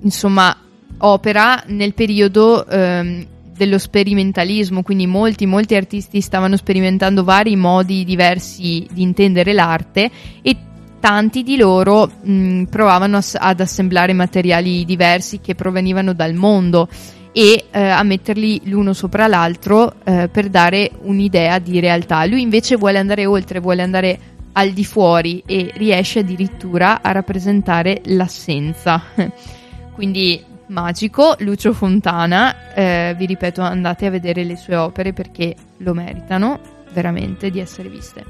[0.00, 0.56] insomma,
[0.98, 3.24] opera nel periodo um,
[3.58, 10.56] dello sperimentalismo, quindi molti, molti artisti stavano sperimentando vari modi diversi di intendere l'arte e
[11.00, 16.88] tanti di loro mh, provavano ass- ad assemblare materiali diversi che provenivano dal mondo
[17.32, 22.24] e eh, a metterli l'uno sopra l'altro eh, per dare un'idea di realtà.
[22.24, 24.18] Lui invece vuole andare oltre, vuole andare
[24.52, 29.02] al di fuori e riesce addirittura a rappresentare l'assenza.
[29.94, 35.94] Quindi magico, Lucio Fontana, eh, vi ripeto andate a vedere le sue opere perché lo
[35.94, 36.58] meritano
[36.92, 38.24] veramente di essere viste.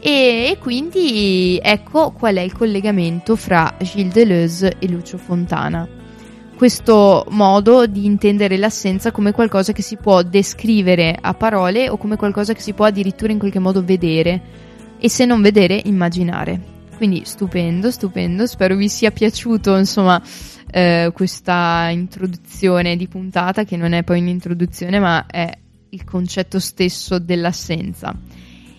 [0.00, 5.88] E, e quindi ecco qual è il collegamento fra Gilles Deleuze e Lucio Fontana.
[6.56, 12.16] Questo modo di intendere l'assenza come qualcosa che si può descrivere a parole o come
[12.16, 14.40] qualcosa che si può addirittura in qualche modo vedere
[14.98, 16.60] e se non vedere immaginare.
[16.96, 20.22] Quindi stupendo, stupendo, spero vi sia piaciuto insomma
[20.76, 25.48] eh, questa introduzione di puntata che non è poi un'introduzione ma è
[25.90, 28.12] il concetto stesso dell'assenza.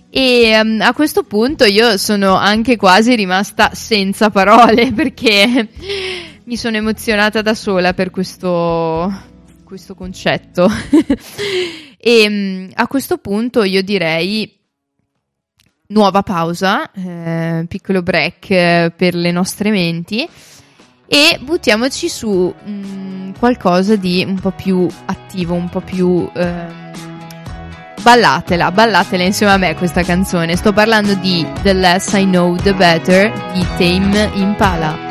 [0.10, 5.70] E um, a questo punto io sono anche quasi rimasta senza parole perché
[6.44, 9.10] mi sono emozionata da sola per questo,
[9.64, 10.68] questo concetto.
[11.98, 14.54] e um, a questo punto io direi
[15.88, 20.28] nuova pausa, eh, piccolo break eh, per le nostre menti
[21.08, 26.30] e buttiamoci su mh, mm, qualcosa di un po' più attivo, un po' più...
[26.34, 26.84] Ehm,
[28.02, 30.56] ballatela, ballatela insieme a me questa canzone.
[30.56, 35.05] Sto parlando di The Less I Know The Better di Tame Impala.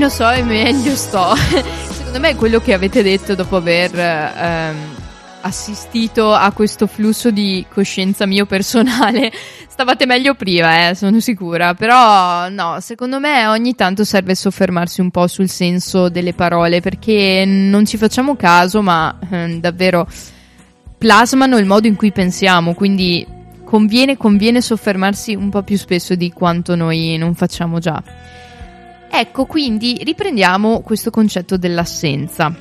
[0.00, 1.34] Meno so e meglio sto.
[1.36, 4.76] Secondo me è quello che avete detto dopo aver ehm,
[5.42, 9.30] assistito a questo flusso di coscienza mio personale.
[9.68, 11.74] Stavate meglio prima, eh, sono sicura.
[11.74, 17.44] Però no, secondo me ogni tanto serve soffermarsi un po' sul senso delle parole perché
[17.44, 20.08] non ci facciamo caso, ma eh, davvero
[20.96, 22.72] plasmano il modo in cui pensiamo.
[22.72, 23.26] Quindi
[23.64, 28.02] conviene, conviene soffermarsi un po' più spesso di quanto noi non facciamo già.
[29.12, 32.54] Ecco, quindi riprendiamo questo concetto dell'assenza.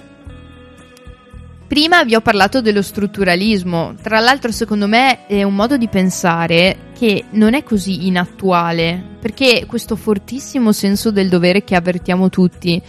[1.67, 6.89] Prima vi ho parlato dello strutturalismo, tra l'altro secondo me è un modo di pensare
[6.97, 12.81] che non è così inattuale, perché questo fortissimo senso del dovere che avvertiamo tutti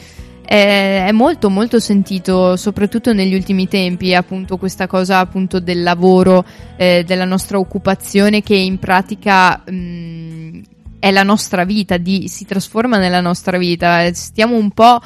[0.42, 6.44] è, è molto molto sentito, soprattutto negli ultimi tempi, appunto questa cosa appunto del lavoro,
[6.76, 10.60] eh, della nostra occupazione che in pratica mh,
[11.00, 14.12] è la nostra vita, di, si trasforma nella nostra vita.
[14.12, 15.00] Stiamo un po'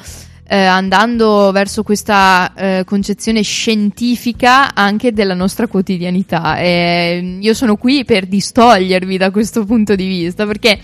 [0.47, 6.57] eh, andando verso questa eh, concezione scientifica anche della nostra quotidianità.
[6.57, 10.77] E io sono qui per distogliervi da questo punto di vista perché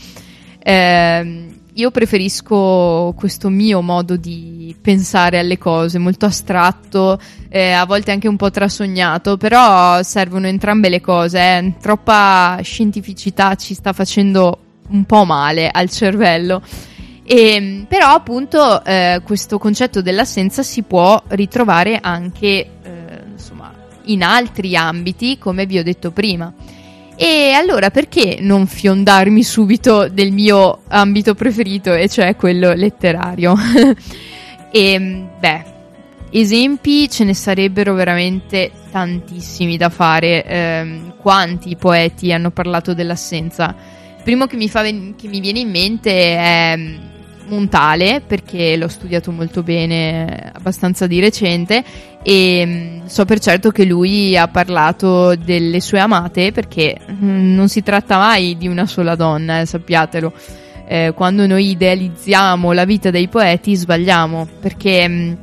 [0.63, 8.11] eh, io preferisco questo mio modo di pensare alle cose, molto astratto, eh, a volte
[8.11, 11.39] anche un po' trasognato, però servono entrambe le cose.
[11.39, 11.73] Eh.
[11.79, 16.61] Troppa scientificità ci sta facendo un po' male al cervello.
[17.23, 23.73] E, però appunto eh, questo concetto dell'assenza si può ritrovare anche eh, insomma,
[24.05, 26.53] in altri ambiti, come vi ho detto prima.
[27.15, 33.53] E allora perché non fiondarmi subito del mio ambito preferito, e cioè quello letterario?
[34.71, 35.63] e beh,
[36.31, 40.43] esempi ce ne sarebbero veramente tantissimi da fare.
[40.43, 43.75] Eh, quanti poeti hanno parlato dell'assenza?
[44.21, 46.77] Il primo che mi, fa, che mi viene in mente è
[47.47, 51.83] Montale, perché l'ho studiato molto bene, abbastanza di recente,
[52.21, 57.67] e mm, so per certo che lui ha parlato delle sue amate, perché mm, non
[57.67, 60.31] si tratta mai di una sola donna, eh, sappiatelo.
[60.85, 65.33] Eh, quando noi idealizziamo la vita dei poeti sbagliamo, perché mh, mm,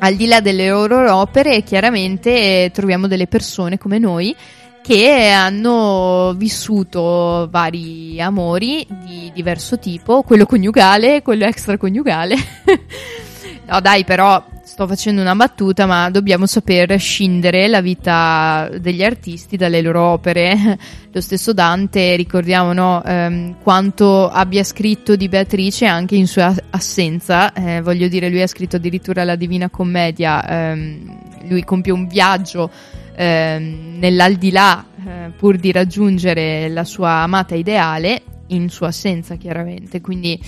[0.00, 4.36] al di là delle loro opere chiaramente eh, troviamo delle persone come noi
[4.82, 12.34] che hanno vissuto vari amori di diverso tipo, quello coniugale, quello extraconiugale.
[13.68, 14.42] no, dai, però
[14.78, 20.78] sto facendo una battuta, ma dobbiamo saper scindere la vita degli artisti dalle loro opere.
[21.10, 27.52] Lo stesso Dante, ricordiamo no, ehm, quanto abbia scritto di Beatrice anche in sua assenza.
[27.52, 30.48] Eh, voglio dire, lui ha scritto addirittura la Divina Commedia.
[30.48, 31.18] Ehm,
[31.48, 32.70] lui compie un viaggio
[33.24, 40.00] nell'aldilà eh, pur di raggiungere la sua amata ideale in sua assenza chiaramente.
[40.00, 40.40] Quindi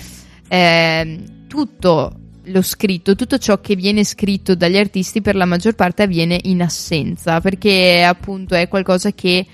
[0.49, 2.15] eh, tutto
[2.45, 6.63] lo scritto, tutto ciò che viene scritto dagli artisti per la maggior parte avviene in
[6.63, 9.47] assenza perché appunto è qualcosa che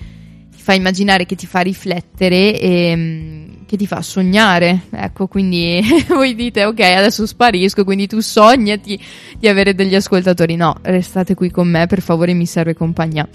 [0.55, 4.83] ti fa immaginare, che ti fa riflettere e mm, che ti fa sognare.
[4.89, 8.99] Ecco, quindi voi dite ok, adesso sparisco, quindi tu sognati
[9.37, 10.55] di avere degli ascoltatori.
[10.55, 13.27] No, restate qui con me, per favore, mi serve compagnia.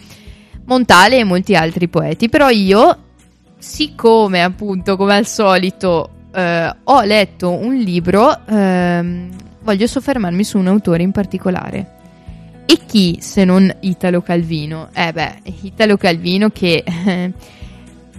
[0.65, 2.99] Montale e molti altri poeti, però io,
[3.59, 9.29] siccome appunto, come al solito, eh, ho letto un libro, eh,
[9.63, 11.91] voglio soffermarmi su un autore in particolare.
[12.65, 14.89] E chi se non Italo Calvino?
[14.95, 16.83] Eh beh, Italo Calvino che...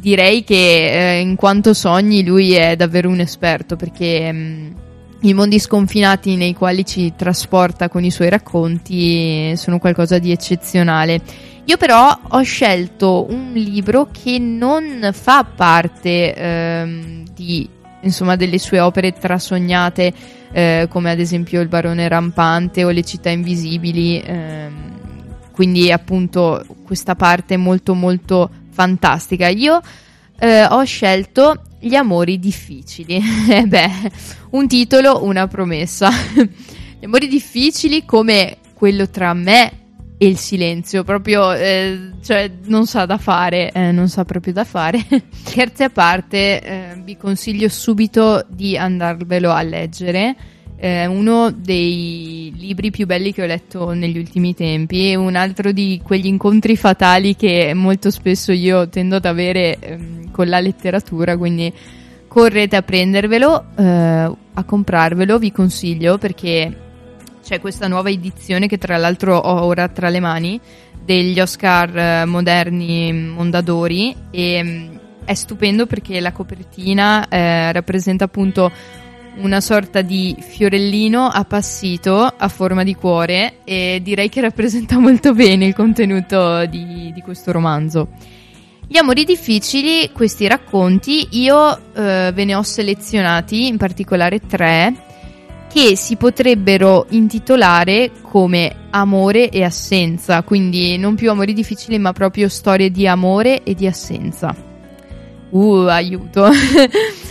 [0.04, 4.72] Direi che eh, in quanto sogni lui è davvero un esperto perché mh, mm,
[5.22, 11.22] i mondi sconfinati nei quali ci trasporta con i suoi racconti sono qualcosa di eccezionale.
[11.64, 17.70] Io però ho scelto un libro che non fa parte ehm, di,
[18.02, 20.14] insomma, delle sue opere trasognate,
[20.52, 24.20] eh, come ad esempio Il barone rampante o Le città invisibili.
[24.20, 24.92] Ehm,
[25.54, 29.48] quindi appunto questa parte molto molto fantastica.
[29.48, 29.80] Io
[30.40, 33.22] eh, ho scelto Gli amori difficili.
[33.50, 34.12] Eh beh,
[34.52, 36.10] un titolo, una promessa.
[37.00, 39.82] Gli amori difficili come quello tra me
[40.18, 44.64] e il silenzio, proprio, eh, cioè, non sa da fare, eh, non sa proprio da
[44.64, 45.06] fare.
[45.44, 50.36] Scherzi a parte, eh, vi consiglio subito di andarvelo a leggere
[50.84, 55.72] eh, uno dei libri più belli che ho letto negli ultimi tempi e un altro
[55.72, 61.38] di quegli incontri fatali che molto spesso io tendo ad avere ehm, con la letteratura,
[61.38, 61.72] quindi
[62.28, 66.78] correte a prendervelo, eh, a comprarvelo, vi consiglio perché
[67.42, 70.60] c'è questa nuova edizione che tra l'altro ho ora tra le mani
[71.02, 78.70] degli Oscar eh, moderni Mondadori e mm, è stupendo perché la copertina eh, rappresenta appunto
[79.38, 85.66] una sorta di fiorellino appassito a forma di cuore e direi che rappresenta molto bene
[85.66, 88.10] il contenuto di, di questo romanzo.
[88.88, 94.94] Gli amori difficili, questi racconti, io eh, ve ne ho selezionati in particolare tre
[95.72, 102.48] che si potrebbero intitolare come amore e assenza, quindi non più amori difficili ma proprio
[102.48, 104.56] storie di amore e di assenza.
[105.50, 106.50] Uh, aiuto!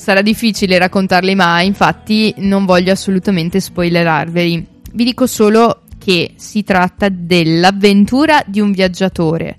[0.00, 4.66] Sarà difficile raccontarli ma infatti non voglio assolutamente spoilerarveli.
[4.92, 9.58] Vi dico solo che si tratta dell'avventura di un viaggiatore,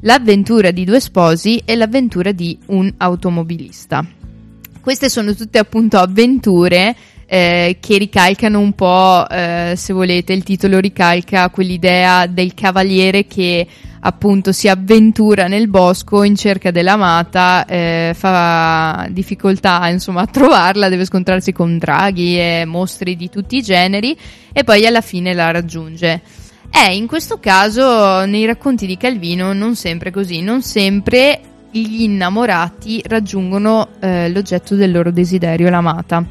[0.00, 4.04] l'avventura di due sposi e l'avventura di un automobilista.
[4.80, 10.80] Queste sono tutte appunto avventure eh, che ricalcano un po', eh, se volete, il titolo
[10.80, 13.64] ricalca quell'idea del cavaliere che
[14.00, 21.04] appunto si avventura nel bosco in cerca dell'amata, eh, fa difficoltà insomma a trovarla, deve
[21.04, 24.16] scontrarsi con draghi e mostri di tutti i generi
[24.52, 26.22] e poi alla fine la raggiunge.
[26.70, 31.40] Eh, in questo caso nei racconti di Calvino non sempre così, non sempre
[31.70, 36.24] gli innamorati raggiungono eh, l'oggetto del loro desiderio, l'amata.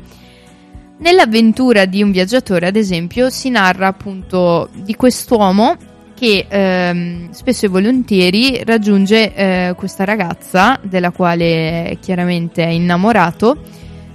[0.99, 5.77] Nell'avventura di un viaggiatore, ad esempio, si narra appunto di quest'uomo
[6.17, 13.57] che ehm, spesso e volentieri raggiunge eh, questa ragazza della quale chiaramente è innamorato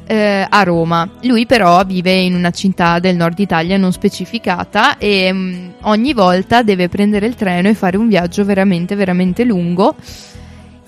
[0.04, 1.08] eh, a Roma.
[1.22, 6.12] Lui però vive in una città del nord Italia non specificata e mh, mm, ogni
[6.12, 9.94] volta deve prendere il treno e fare un viaggio veramente veramente lungo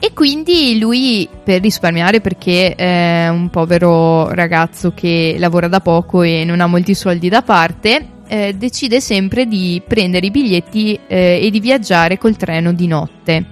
[0.00, 6.44] e quindi lui, per risparmiare, perché è un povero ragazzo che lavora da poco e
[6.44, 11.50] non ha molti soldi da parte, eh, decide sempre di prendere i biglietti eh, e
[11.50, 13.46] di viaggiare col treno di notte.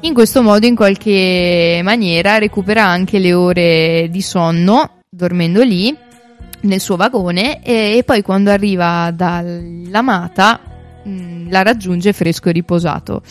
[0.00, 5.96] In questo modo, in qualche maniera, recupera anche le ore di sonno, dormendo lì
[6.62, 10.60] nel suo vagone, e, e poi quando arriva dall'amata
[11.04, 13.22] mh, mm, la raggiunge fresco e riposato.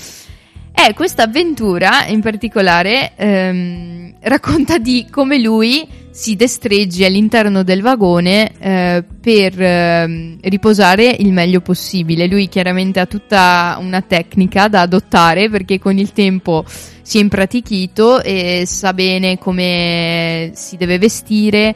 [0.76, 8.52] Eh, questa avventura in particolare ehm, racconta di come lui si destreggi all'interno del vagone
[8.60, 12.28] eh, per eh, riposare il meglio possibile.
[12.28, 18.22] Lui chiaramente ha tutta una tecnica da adottare perché con il tempo si è impratichito
[18.22, 21.76] e sa bene come si deve vestire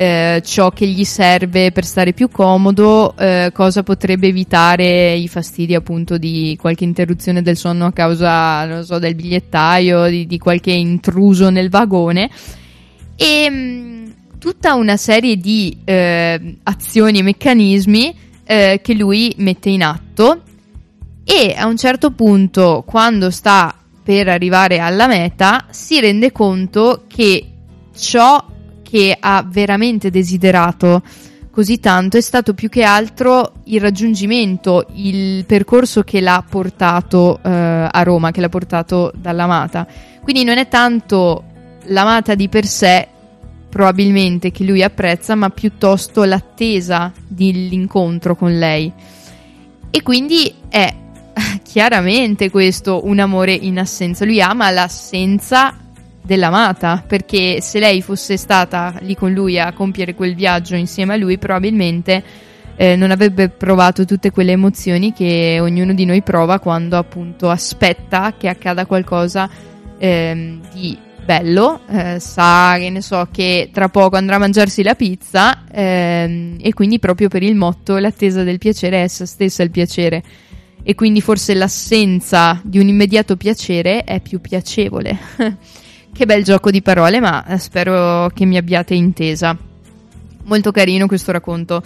[0.00, 5.74] eh, ciò che gli serve per stare più comodo, eh, cosa potrebbe evitare i fastidi
[5.74, 10.70] appunto di qualche interruzione del sonno a causa, non so, del bigliettaio, di, di qualche
[10.70, 12.30] intruso nel vagone.
[13.16, 14.06] E mh, mm,
[14.38, 20.42] tutta una serie di eh, azioni e meccanismi eh, che lui mette in atto.
[21.24, 27.44] E a un certo punto quando sta per arrivare alla meta si rende conto che
[27.96, 28.56] ciò
[28.88, 31.02] che ha veramente desiderato
[31.50, 37.50] così tanto è stato più che altro il raggiungimento, il percorso che l'ha portato eh,
[37.50, 39.86] a Roma, che l'ha portato dall'amata.
[40.22, 41.44] Quindi non è tanto
[41.86, 43.08] l'amata di per sé
[43.68, 48.90] probabilmente che lui apprezza, ma piuttosto l'attesa dell'incontro con lei.
[49.90, 50.94] E quindi è
[51.62, 54.24] chiaramente questo un amore in assenza.
[54.24, 55.76] Lui ama l'assenza
[56.28, 61.16] dell'amata, perché se lei fosse stata lì con lui a compiere quel viaggio insieme a
[61.16, 62.22] lui, probabilmente
[62.76, 68.34] eh, non avrebbe provato tutte quelle emozioni che ognuno di noi prova quando appunto aspetta
[68.36, 69.48] che accada qualcosa
[69.96, 74.94] eh, di bello, eh, sa che ne so che tra poco andrà a mangiarsi la
[74.94, 79.70] pizza ehm, e quindi proprio per il motto l'attesa del piacere è essa stessa il
[79.70, 80.22] piacere
[80.82, 85.18] e quindi forse l'assenza di un immediato piacere è più piacevole.
[86.18, 89.56] Che bel gioco di parole, ma eh, spero che mi abbiate intesa.
[90.46, 91.80] Molto carino questo racconto.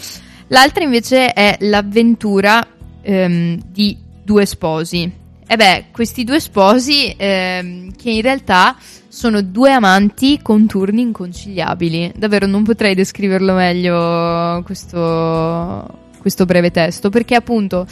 [0.46, 2.66] L'altra invece è l'avventura
[3.02, 5.12] ehm, di due sposi.
[5.46, 8.74] E beh, questi due sposi ehm, che in realtà
[9.06, 12.14] sono due amanti con turni inconciliabili.
[12.16, 17.86] Davvero non potrei descriverlo meglio questo, questo breve testo, perché appunto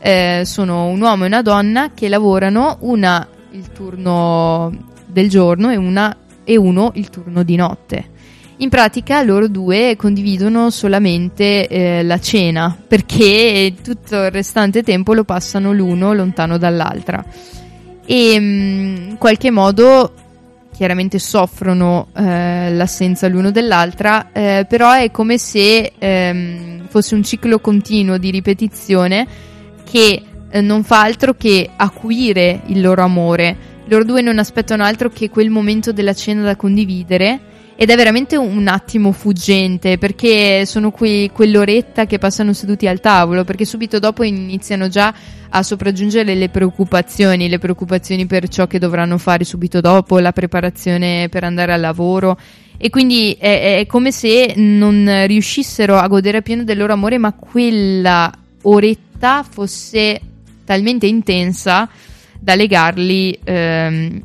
[0.00, 5.76] eh, sono un uomo e una donna che lavorano una il turno del giorno e,
[5.76, 8.12] una, e uno il turno di notte.
[8.58, 15.24] In pratica loro due condividono solamente eh, la cena perché tutto il restante tempo lo
[15.24, 17.24] passano l'uno lontano dall'altra
[18.06, 20.12] e mm, in qualche modo
[20.72, 27.60] chiaramente soffrono eh, l'assenza l'uno dell'altra, eh, però è come se ehm, fosse un ciclo
[27.60, 29.26] continuo di ripetizione
[29.88, 35.10] che eh, non fa altro che acuire il loro amore loro due non aspettano altro
[35.10, 40.90] che quel momento della cena da condividere ed è veramente un attimo fuggente perché sono
[40.92, 45.12] quei, quell'oretta che passano seduti al tavolo perché subito dopo iniziano già
[45.56, 51.28] a sopraggiungere le preoccupazioni, le preoccupazioni per ciò che dovranno fare subito dopo, la preparazione
[51.28, 52.36] per andare al lavoro.
[52.76, 57.32] E quindi è, è come se non riuscissero a godere appieno del loro amore ma
[57.32, 58.32] quella
[58.62, 60.20] oretta fosse
[60.64, 61.88] talmente intensa
[62.44, 64.22] da legarli ehm,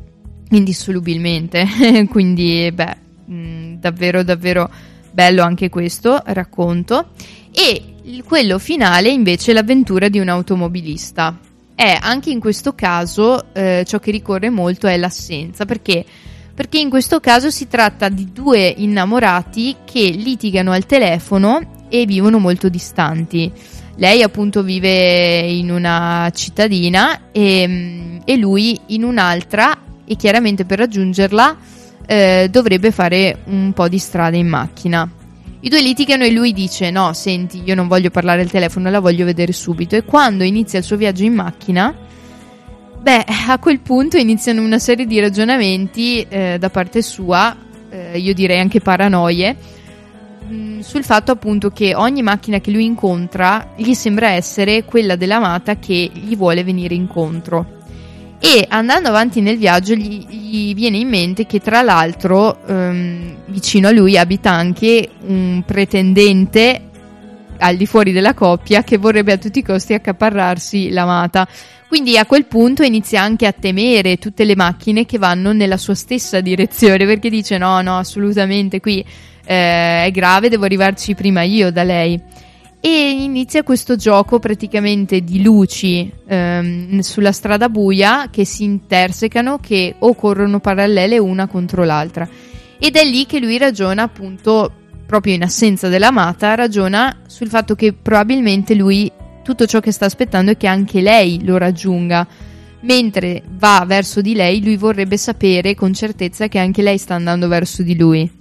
[0.50, 1.66] indissolubilmente.
[2.10, 4.70] Quindi beh mh, mm, davvero davvero
[5.10, 7.12] bello anche questo racconto.
[7.50, 11.36] E quello finale invece è l'avventura di un automobilista.
[11.74, 15.64] È anche in questo caso eh, ciò che ricorre molto è l'assenza.
[15.64, 16.04] Perché?
[16.54, 22.38] Perché in questo caso si tratta di due innamorati che litigano al telefono e vivono
[22.38, 23.50] molto distanti.
[24.00, 29.76] Lei appunto vive in una cittadina e, mm, e lui in un'altra
[30.06, 31.56] e chiaramente per raggiungerla
[32.06, 35.06] eh, dovrebbe fare un po' di strada in macchina.
[35.60, 39.00] I due litigano e lui dice no, senti, io non voglio parlare al telefono, la
[39.00, 39.96] voglio vedere subito.
[39.96, 41.94] E quando inizia il suo viaggio in macchina,
[43.02, 47.54] beh, a quel punto iniziano una serie di ragionamenti eh, da parte sua,
[47.90, 49.54] eh, io direi anche paranoie,
[50.50, 55.76] mh, sul fatto appunto che ogni macchina che lui incontra gli sembra essere quella dell'amata
[55.76, 57.78] che gli vuole venire incontro.
[58.42, 63.88] E andando avanti nel viaggio gli, gli viene in mente che tra l'altro ehm, vicino
[63.88, 66.88] a lui abita anche un pretendente
[67.58, 71.46] al di fuori della coppia che vorrebbe a tutti i costi accaparrarsi l'amata.
[71.86, 75.94] Quindi a quel punto inizia anche a temere tutte le macchine che vanno nella sua
[75.94, 79.04] stessa direzione perché dice no, no, assolutamente qui
[79.50, 82.20] eh, è grave, devo arrivarci prima io da lei.
[82.82, 89.96] E inizia questo gioco praticamente di luci ehm, sulla strada buia che si intersecano, che
[89.98, 92.28] o corrono parallele una contro l'altra.
[92.78, 94.72] Ed è lì che lui ragiona appunto
[95.04, 99.10] proprio in assenza dell'amata, ragiona sul fatto che probabilmente lui
[99.42, 102.24] tutto ciò che sta aspettando è che anche lei lo raggiunga.
[102.82, 107.48] Mentre va verso di lei, lui vorrebbe sapere con certezza che anche lei sta andando
[107.48, 108.38] verso di lui.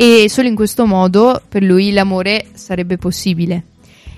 [0.00, 3.64] E solo in questo modo per lui l'amore sarebbe possibile.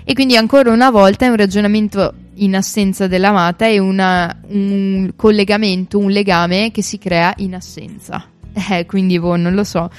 [0.03, 5.97] E quindi ancora una volta è un ragionamento in assenza dell'amata e una- un collegamento,
[5.97, 8.23] un legame che si crea in assenza.
[8.69, 9.89] Eh, quindi boh, non lo so.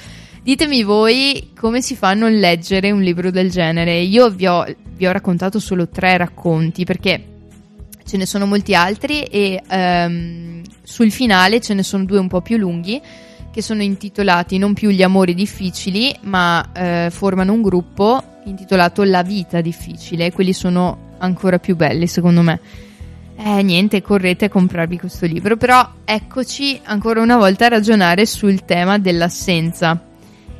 [0.41, 3.99] Ditemi voi come si fa a non leggere un libro del genere.
[3.99, 4.65] Io vi ho,
[4.95, 7.25] vi ho raccontato solo tre racconti perché
[8.05, 12.39] ce ne sono molti altri e ehm, sul finale ce ne sono due un po'
[12.39, 13.01] più lunghi
[13.53, 19.21] che sono intitolati non più Gli amori difficili ma eh, formano un gruppo intitolato La
[19.21, 20.31] vita difficile.
[20.31, 22.59] Quelli sono ancora più belli secondo me.
[23.35, 28.65] Eh, niente, correte a comprarvi questo libro, però eccoci ancora una volta a ragionare sul
[28.65, 30.01] tema dell'assenza.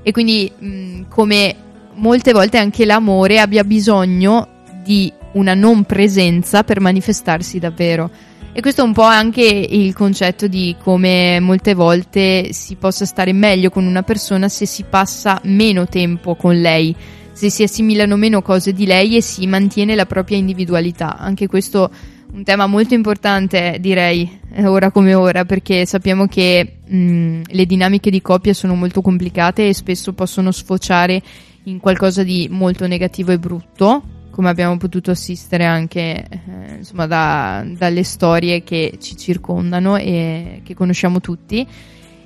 [0.03, 1.55] E quindi mh, come
[1.95, 4.47] molte volte anche l'amore abbia bisogno
[4.83, 8.09] di una non presenza per manifestarsi davvero.
[8.55, 13.33] E questo è un po' anche il concetto di come molte volte si possa stare
[13.33, 16.95] meglio con una persona se si passa meno tempo con lei,
[17.31, 21.17] se si assimilano meno cose di lei e si mantiene la propria individualità.
[21.17, 21.89] Anche questo
[22.33, 28.11] un tema molto importante, direi, eh, ora come ora, perché sappiamo che mh, le dinamiche
[28.11, 31.21] di coppia sono molto complicate e spesso possono sfociare
[31.63, 34.03] in qualcosa di molto negativo e brutto,
[34.33, 40.73] come abbiamo potuto assistere anche eh, insomma, da- dalle storie che ci circondano e che
[40.73, 41.65] conosciamo tutti.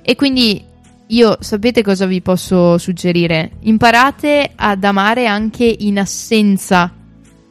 [0.00, 0.64] E quindi
[1.08, 3.50] io sapete cosa vi posso suggerire?
[3.60, 6.90] Imparate ad amare anche in assenza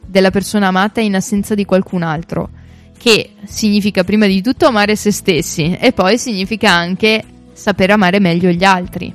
[0.04, 2.50] della persona amata, in assenza di qualcun altro,
[2.98, 8.50] che significa prima di tutto amare se stessi e poi significa anche saper amare meglio
[8.50, 9.14] gli altri.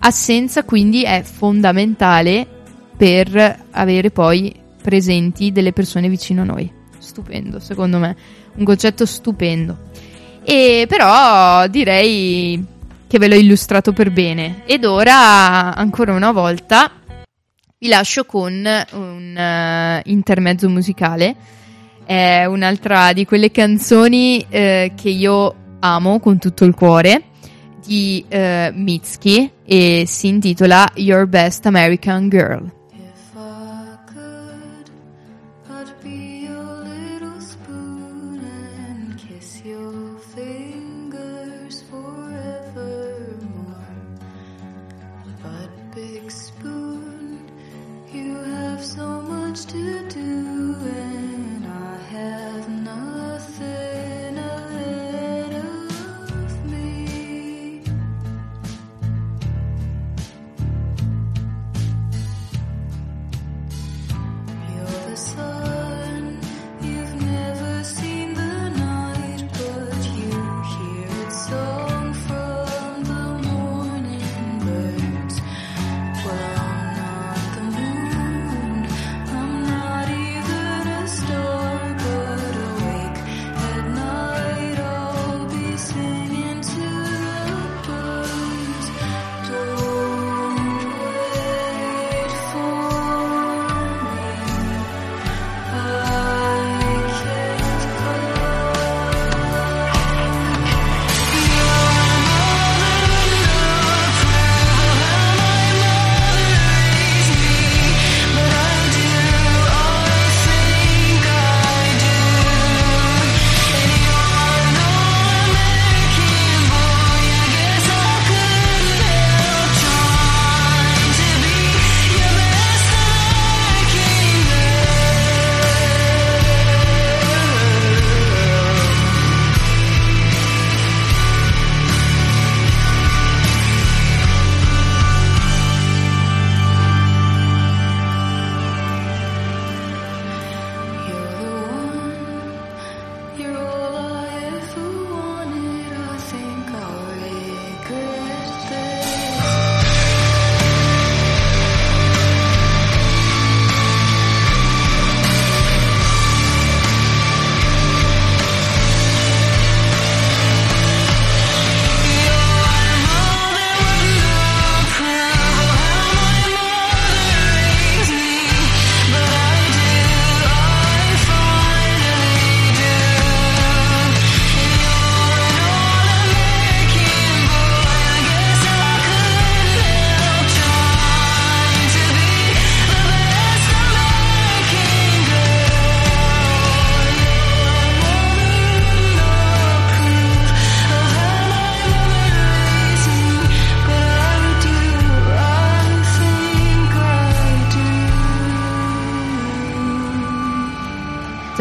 [0.00, 2.57] Assenza quindi è fondamentale
[2.98, 6.70] per avere poi presenti delle persone vicino a noi.
[6.98, 8.16] Stupendo, secondo me,
[8.56, 9.86] un concetto stupendo.
[10.42, 12.62] E però direi
[13.06, 14.62] che ve l'ho illustrato per bene.
[14.66, 16.90] Ed ora, ancora una volta,
[17.78, 18.52] vi lascio con
[18.92, 21.36] un eh, intermezzo musicale.
[22.04, 27.22] È un'altra di quelle canzoni eh, che io amo con tutto il cuore
[27.84, 32.76] di eh, Mitski e si intitola Your Best American Girl.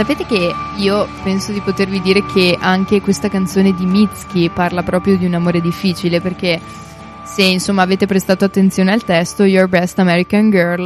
[0.08, 5.18] Sapete che io penso di potervi dire che anche questa canzone di Mitski parla proprio
[5.18, 6.62] di un amore difficile perché
[7.26, 10.86] se insomma avete prestato attenzione al testo Your Best American Girl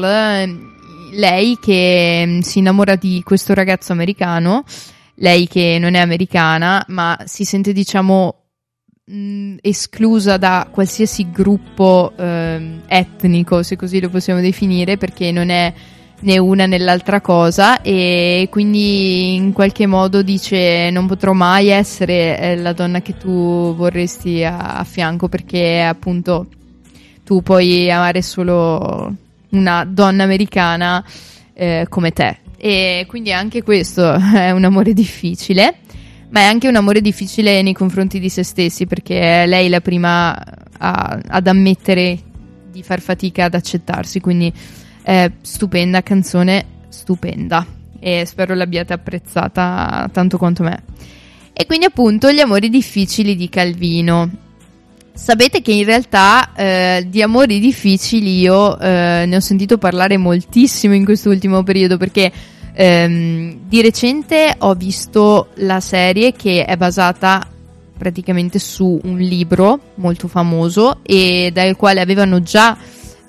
[1.12, 4.64] lei che mm, si innamora di questo ragazzo americano
[5.18, 8.46] lei che non è americana ma si sente diciamo
[9.12, 15.72] mm, esclusa da qualsiasi gruppo eh, etnico se così lo possiamo definire perché non è
[16.22, 22.40] né una né l'altra cosa e quindi in qualche modo dice non potrò mai essere
[22.40, 26.48] eh, la donna che tu vorresti a, a fianco perché appunto
[27.24, 29.16] tu puoi amare solo
[29.50, 31.04] una donna americana
[31.54, 32.38] eh, come te.
[32.58, 35.78] E quindi anche questo è un amore difficile
[36.30, 39.82] ma è anche un amore difficile nei confronti di se stessi perché è lei la
[39.82, 40.34] prima
[40.78, 42.18] a, ad ammettere
[42.72, 44.52] di far fatica ad accettarsi quindi
[45.04, 47.66] eh, stupenda canzone, stupenda.
[48.00, 50.84] E spero l'abbiate apprezzata tanto quanto me.
[51.54, 54.30] E quindi appunto gli amori difficili di Calvino.
[55.14, 60.96] Sapete che in realtà eh, di amori difficili io eh, ne ho sentito parlare moltissimo
[60.96, 62.32] in quest'ultimo periodo perché
[62.74, 67.46] ehm, di recente ho visto la serie che è basata
[67.98, 72.76] praticamente su un libro molto famoso e dal quale avevano già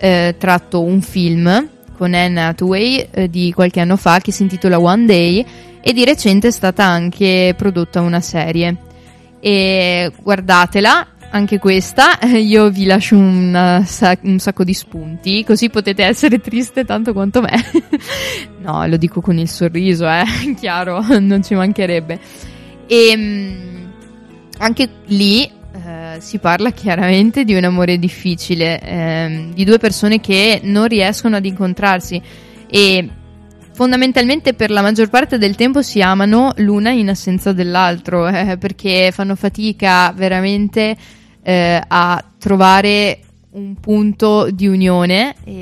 [0.02, 4.80] eh, tratto un film con Anne Hathaway eh, di qualche anno fa che si intitola
[4.80, 5.46] One Day
[5.80, 8.76] e di recente è stata anche prodotta una serie.
[9.38, 13.84] E guardatela, anche questa, io vi lascio un,
[14.22, 17.52] un sacco di spunti, così potete essere triste tanto quanto me.
[18.60, 20.24] no, lo dico con il sorriso, eh,
[20.58, 22.18] chiaro, non ci mancherebbe.
[22.88, 23.92] E ehm,
[24.58, 25.48] anche lì
[25.92, 31.36] eh, si parla chiaramente di un amore difficile, ehm, di due persone che non riescono
[31.36, 32.20] ad incontrarsi
[32.68, 33.08] e
[33.72, 39.10] fondamentalmente per la maggior parte del tempo si amano l'una in assenza dell'altro eh, perché
[39.12, 40.96] fanno fatica veramente
[41.42, 43.18] eh, a trovare
[43.50, 45.54] un punto di unione e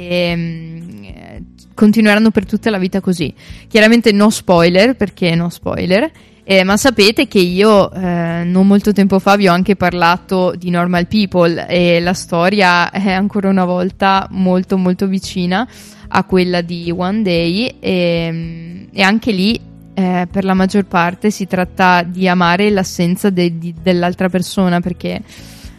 [1.02, 1.42] eh,
[1.74, 3.34] continueranno per tutta la vita così.
[3.66, 6.08] Chiaramente no spoiler perché no spoiler.
[6.50, 10.68] Eh, ma sapete che io eh, non molto tempo fa vi ho anche parlato di
[10.70, 15.64] Normal People e la storia è ancora una volta molto molto vicina
[16.08, 19.60] a quella di One Day e, e anche lì
[19.94, 25.22] eh, per la maggior parte si tratta di amare l'assenza de, di, dell'altra persona perché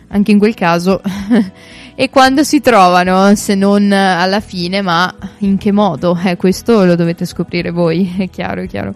[0.07, 1.01] anche in quel caso
[1.95, 6.17] e quando si trovano se non alla fine ma in che modo?
[6.23, 8.95] Eh, questo lo dovete scoprire voi è chiaro è chiaro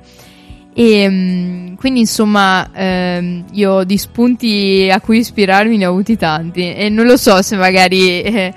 [0.78, 6.74] e mm, quindi insomma ehm, io di spunti a cui ispirarmi ne ho avuti tanti
[6.74, 8.54] e non lo so se magari eh,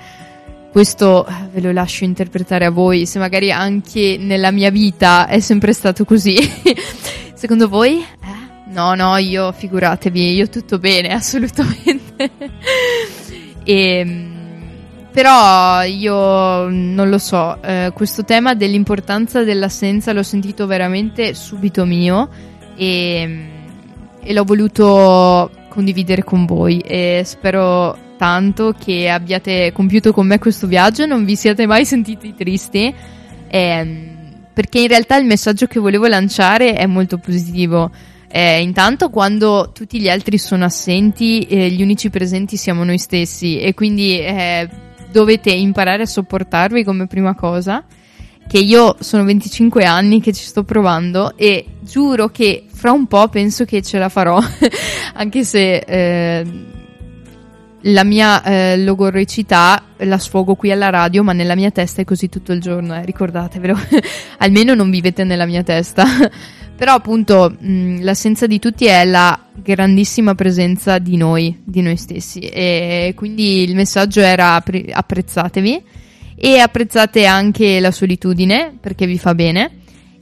[0.69, 5.73] questo ve lo lascio interpretare a voi, se magari anche nella mia vita è sempre
[5.73, 6.37] stato così.
[7.33, 7.99] Secondo voi?
[7.99, 8.71] Eh?
[8.71, 12.31] No, no, io figuratevi, io tutto bene, assolutamente.
[13.63, 14.38] e mm,
[15.11, 22.29] però io non lo so, eh, questo tema dell'importanza dell'assenza l'ho sentito veramente subito mio
[22.75, 23.47] e,
[24.21, 30.67] e l'ho voluto condividere con voi e spero tanto che abbiate compiuto con me questo
[30.67, 32.93] viaggio, non vi siate mai sentiti tristi,
[33.47, 34.07] eh,
[34.53, 37.89] perché in realtà il messaggio che volevo lanciare è molto positivo.
[38.31, 43.59] Eh, intanto quando tutti gli altri sono assenti, eh, gli unici presenti siamo noi stessi
[43.59, 44.69] e quindi eh,
[45.11, 47.83] dovete imparare a sopportarvi come prima cosa.
[48.47, 53.27] Che io sono 25 anni che ci sto provando e giuro che fra un po'
[53.27, 54.39] penso che ce la farò,
[55.13, 56.45] anche se eh,
[57.81, 62.29] la mia eh, logoricità la sfogo qui alla radio, ma nella mia testa è così
[62.29, 63.77] tutto il giorno, eh, ricordatevelo.
[64.39, 66.05] Almeno non vivete nella mia testa.
[66.79, 72.39] Però appunto mh, l'assenza di tutti è la grandissima presenza di noi, di noi stessi.
[72.39, 75.83] E quindi il messaggio era appre- apprezzatevi
[76.35, 79.78] e apprezzate anche la solitudine perché vi fa bene.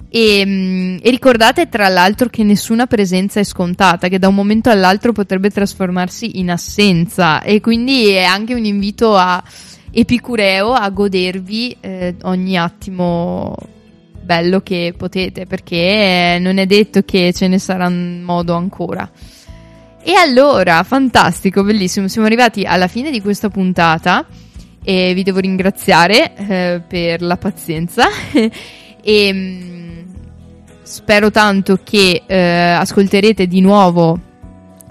[0.10, 4.70] E, mh, e, ricordate tra l'altro che nessuna presenza è scontata, che da un momento
[4.70, 9.44] all'altro potrebbe trasformarsi in assenza e quindi è anche un invito a
[9.92, 13.56] epicureo a godervi eh, ogni attimo
[14.22, 19.10] bello che potete, perché non è detto che ce ne sarà modo ancora.
[20.04, 24.26] E allora, fantastico, bellissimo, siamo arrivati alla fine di questa puntata
[24.84, 28.08] e vi devo ringraziare eh, per la pazienza
[29.02, 29.87] e mm,
[30.88, 34.18] spero tanto che eh, ascolterete di nuovo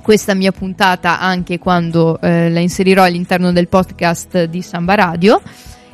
[0.03, 5.41] questa mia puntata anche quando eh, la inserirò all'interno del podcast di Samba Radio.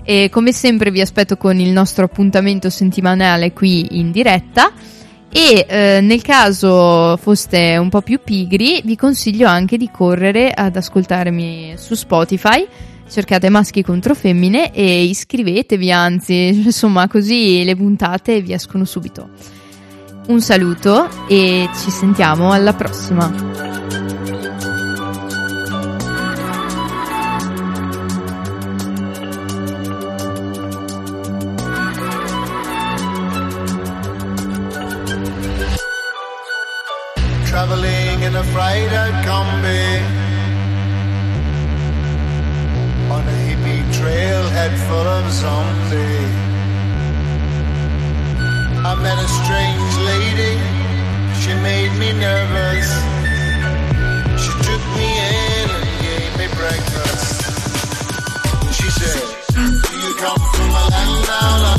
[0.03, 4.73] E come sempre vi aspetto con il nostro appuntamento settimanale qui in diretta.
[5.31, 10.75] E eh, nel caso foste un po' più pigri vi consiglio anche di correre ad
[10.75, 12.67] ascoltarmi su Spotify.
[13.09, 19.61] Cercate maschi contro femmine e iscrivetevi anzi insomma così le puntate vi escono subito.
[20.27, 24.02] Un saluto e ci sentiamo alla prossima.
[60.31, 61.72] from a land down.